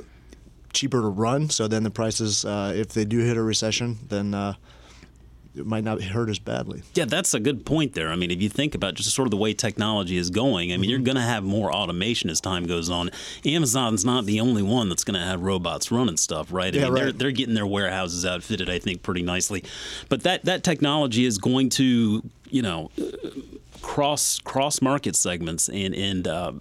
cheaper 0.73 1.01
to 1.01 1.09
run. 1.09 1.51
So 1.51 1.69
then 1.69 1.83
the 1.83 1.91
prices, 1.91 2.45
uh, 2.45 2.73
if 2.75 2.89
they 2.89 3.05
do 3.05 3.19
hit 3.19 3.37
a 3.37 3.43
recession, 3.43 3.99
then 4.09 4.35
uh, 4.35 4.55
it 5.57 5.65
might 5.67 5.85
not 5.85 6.03
hurt 6.03 6.29
as 6.29 6.39
badly. 6.41 6.83
Yeah, 6.95 7.05
that's 7.05 7.33
a 7.33 7.41
good 7.41 7.65
point 7.65 7.95
there. 7.95 8.11
I 8.11 8.17
mean, 8.17 8.31
if 8.31 8.43
you 8.43 8.49
think 8.49 8.75
about 8.75 8.95
just 8.95 9.15
sort 9.15 9.27
of 9.27 9.31
the 9.31 9.37
way 9.37 9.55
technology 9.55 10.17
is 10.17 10.31
going, 10.31 10.73
I 10.73 10.77
mean, 10.77 10.91
you're 10.91 10.99
going 10.99 11.17
to 11.17 11.23
have 11.23 11.45
more 11.45 11.73
automation 11.73 12.29
as 12.29 12.41
time 12.41 12.67
goes 12.67 12.91
on. 12.91 13.11
Amazon's 13.45 14.05
not 14.05 14.25
the 14.27 14.41
only 14.41 14.63
one 14.63 14.89
that's 14.89 15.05
going 15.05 15.19
to 15.19 15.25
have 15.25 15.43
robots 15.43 15.93
running 15.93 16.17
stuff, 16.17 16.53
right? 16.53 16.75
I 16.75 16.79
Yeah, 16.79 16.85
mean, 16.87 16.95
They're, 16.95 17.05
right. 17.07 17.19
they're 17.19 17.31
getting 17.31 17.55
their 17.55 17.67
warehouses 17.67 18.27
outfitted, 18.27 18.69
I 18.69 18.79
think, 18.81 19.03
pretty 19.03 19.23
nicely. 19.23 19.63
But 20.09 20.23
that, 20.25 20.45
that 20.45 20.65
technology 20.65 21.25
is 21.25 21.39
going 21.39 21.69
to, 21.71 22.23
you 22.51 22.63
know, 22.63 22.91
cross 23.81 24.39
cross 24.39 24.81
market 24.81 25.15
segments 25.15 25.69
and 25.69 25.95
and 25.95 26.27
uh, 26.27 26.53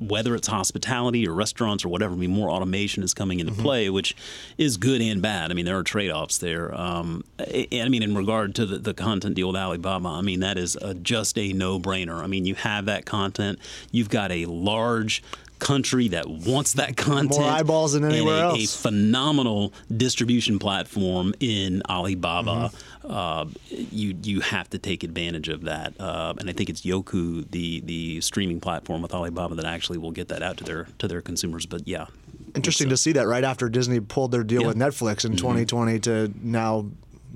whether 0.00 0.34
it's 0.34 0.48
hospitality 0.48 1.26
or 1.26 1.32
restaurants 1.32 1.84
or 1.84 1.88
whatever, 1.88 2.14
I 2.14 2.16
mean, 2.16 2.30
more 2.30 2.50
automation 2.50 3.02
is 3.02 3.14
coming 3.14 3.40
into 3.40 3.52
play, 3.52 3.90
which 3.90 4.14
is 4.56 4.76
good 4.76 5.00
and 5.00 5.20
bad. 5.20 5.50
I 5.50 5.54
mean, 5.54 5.64
there 5.64 5.78
are 5.78 5.82
trade 5.82 6.10
offs 6.10 6.38
there. 6.38 6.74
Um, 6.74 7.24
and 7.38 7.82
I 7.82 7.88
mean, 7.88 8.02
in 8.02 8.14
regard 8.14 8.54
to 8.56 8.66
the, 8.66 8.78
the 8.78 8.94
content 8.94 9.34
deal 9.34 9.48
with 9.48 9.56
Alibaba, 9.56 10.08
I 10.08 10.20
mean, 10.20 10.40
that 10.40 10.56
is 10.56 10.76
a, 10.76 10.94
just 10.94 11.38
a 11.38 11.52
no 11.52 11.78
brainer. 11.80 12.22
I 12.22 12.26
mean, 12.26 12.44
you 12.44 12.54
have 12.54 12.84
that 12.86 13.06
content, 13.06 13.58
you've 13.90 14.10
got 14.10 14.30
a 14.30 14.46
large 14.46 15.22
country 15.58 16.08
that 16.08 16.28
wants 16.28 16.74
that 16.74 16.96
content 16.96 17.40
More 17.40 17.50
eyeballs 17.50 17.92
than 17.94 18.04
anywhere 18.04 18.44
a- 18.44 18.48
a 18.48 18.58
else. 18.60 18.74
phenomenal 18.80 19.72
distribution 19.94 20.58
platform 20.58 21.34
in 21.40 21.82
Alibaba. 21.88 22.70
Mm-hmm. 22.70 23.10
Uh, 23.10 23.46
you 23.70 24.14
you 24.22 24.40
have 24.40 24.68
to 24.70 24.78
take 24.78 25.02
advantage 25.02 25.48
of 25.48 25.62
that, 25.64 25.98
uh, 26.00 26.34
and 26.38 26.48
I 26.50 26.52
think 26.52 26.68
it's 26.68 26.82
Youku, 26.82 27.50
the 27.50 27.80
the 27.80 28.20
streaming 28.20 28.60
platform 28.60 29.00
with 29.02 29.14
Alibaba, 29.14 29.54
that 29.54 29.64
actually 29.64 29.98
will 29.98 30.10
get 30.12 30.28
that 30.28 30.42
out 30.42 30.56
to 30.58 30.64
their 30.64 30.86
to 30.98 31.08
their 31.08 31.22
consumers. 31.22 31.64
But 31.66 31.86
yeah, 31.88 32.06
Interesting 32.54 32.88
to 32.90 32.96
see 32.96 33.12
that 33.12 33.26
right 33.26 33.44
after 33.44 33.68
Disney 33.68 34.00
pulled 34.00 34.32
their 34.32 34.42
deal 34.44 34.62
Yeah. 34.62 34.68
with 34.68 34.76
Netflix 34.76 35.24
in 35.24 35.36
2020 35.36 35.98
to 36.00 36.32
now, 36.42 36.86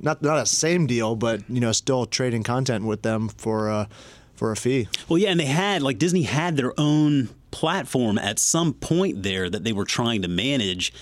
not 0.01 0.21
not 0.23 0.39
a 0.39 0.47
same 0.47 0.87
deal, 0.87 1.17
but 1.17 1.43
you 1.49 1.61
know, 1.61 1.73
still 1.73 2.05
trading 2.07 2.43
content 2.43 2.85
with 2.85 3.03
them 3.03 3.29
for 3.29 3.71
uh, 3.71 3.87
for 4.35 4.53
a 4.53 4.57
fee. 4.57 4.89
Well, 5.09 5.19
yeah, 5.19 5.31
and 5.31 5.41
they 5.41 5.47
had 5.47 5.83
like 5.83 5.99
Disney 5.99 6.23
had 6.23 6.57
their 6.57 6.79
own 6.79 7.31
platform 7.53 8.19
at 8.19 8.41
some 8.41 8.73
point 8.75 9.23
there 9.23 9.49
that 9.49 9.63
they 9.63 9.73
were 9.73 9.85
trying 9.85 10.23
to 10.23 10.29
manage. 10.29 10.93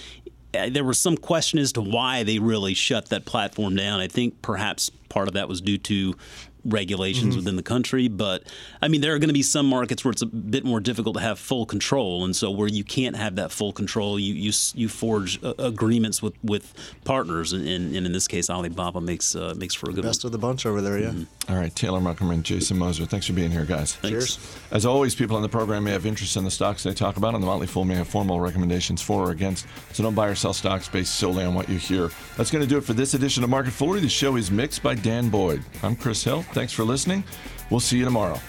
Uh, 0.53 0.69
There 0.69 0.85
was 0.85 1.01
some 1.01 1.17
question 1.17 1.59
as 1.59 1.73
to 1.73 1.81
why 1.81 2.23
they 2.25 2.39
really 2.39 2.75
shut 2.75 3.07
that 3.09 3.25
platform 3.25 3.75
down. 3.77 4.01
I 4.01 4.09
think 4.09 4.43
perhaps 4.43 4.91
part 5.09 5.29
of 5.29 5.35
that 5.35 5.49
was 5.49 5.63
due 5.63 5.79
to 5.79 6.15
regulations 6.65 7.37
within 7.37 7.57
the 7.57 7.63
country. 7.63 8.09
But 8.09 8.45
I 8.83 8.89
mean, 8.89 9.01
there 9.01 9.15
are 9.15 9.19
going 9.19 9.29
to 9.29 9.35
be 9.35 9.43
some 9.43 9.67
markets 9.67 10.05
where 10.05 10.13
it's 10.13 10.23
a 10.23 10.27
bit 10.27 10.65
more 10.65 10.81
difficult 10.81 11.17
to 11.17 11.23
have 11.23 11.39
full 11.39 11.67
control, 11.67 12.25
and 12.25 12.35
so 12.35 12.51
where 12.51 12.69
you 12.69 12.85
can't 12.85 13.17
have 13.17 13.37
that 13.37 13.53
full 13.53 13.73
control, 13.73 14.19
you 14.19 14.35
you, 14.35 14.53
you 14.75 14.89
forge 14.89 15.43
uh, 15.43 15.55
agreements 15.59 16.23
with, 16.23 16.35
with 16.43 16.75
partners, 17.05 17.53
and, 17.53 17.67
and, 17.67 17.95
and 17.95 18.07
in 18.07 18.13
this 18.13 18.29
case, 18.29 18.51
Alibaba 18.51 19.01
makes 19.01 19.35
uh, 19.35 19.55
makes 19.57 19.75
for 19.75 19.91
a 19.91 19.93
good 19.93 20.05
Best 20.05 20.25
of 20.25 20.33
the 20.33 20.39
bunch 20.39 20.67
over 20.67 20.81
there, 20.81 20.99
yeah. 20.99 21.13
All 21.49 21.57
right, 21.57 21.75
Taylor 21.75 22.01
Muckerman, 22.01 22.43
Jason 22.43 22.79
Moser, 22.79 23.07
thanks 23.07 23.27
for 23.27 23.33
being 23.33 23.51
here, 23.51 23.65
guys. 23.65 23.99
Cheers. 24.03 24.39
As 24.71 24.87
always, 24.87 25.15
people 25.15 25.37
on 25.37 25.43
the 25.43 25.49
program 25.49 25.85
may 25.85 25.93
have 25.93 26.07
interest 26.07 26.37
in 26.37 26.45
the 26.45 26.51
stocks 26.51 26.83
they 26.83 26.95
talk 26.95 27.17
about, 27.17 27.35
and 27.35 27.43
the 27.43 27.47
Motley 27.47 27.67
Fool 27.67 27.85
may 27.85 27.95
have 27.95 28.09
formal 28.09 28.41
recommendations 28.41 29.03
for 29.03 29.21
or 29.21 29.31
against. 29.31 29.67
So 29.93 30.03
don't 30.03 30.15
buy 30.15 30.29
or 30.29 30.35
sell 30.35 30.53
stocks 30.53 30.89
based 30.89 31.15
solely 31.17 31.45
on 31.45 31.55
what 31.55 31.69
you 31.69 31.77
hear. 31.77 32.11
That's 32.37 32.51
going 32.51 32.63
to 32.63 32.69
do 32.69 32.79
it 32.79 32.85
for 32.85 32.93
this 32.93 33.15
edition 33.15 33.45
of 33.45 33.51
Market 33.51 33.73
Foolery. 33.73 34.01
The 34.01 34.09
show 34.09 34.37
is 34.37 34.51
mixed 34.51 34.83
by 34.83 34.95
Dan 34.95 35.29
Boyd. 35.29 35.63
I'm 35.83 35.97
Chris 35.97 36.25
Hill. 36.25 36.45
Thanks 36.53 36.73
for 36.73 36.85
listening. 36.85 37.25
We'll 37.71 37.81
see 37.81 37.99
you 37.99 38.05
tomorrow. 38.05 38.41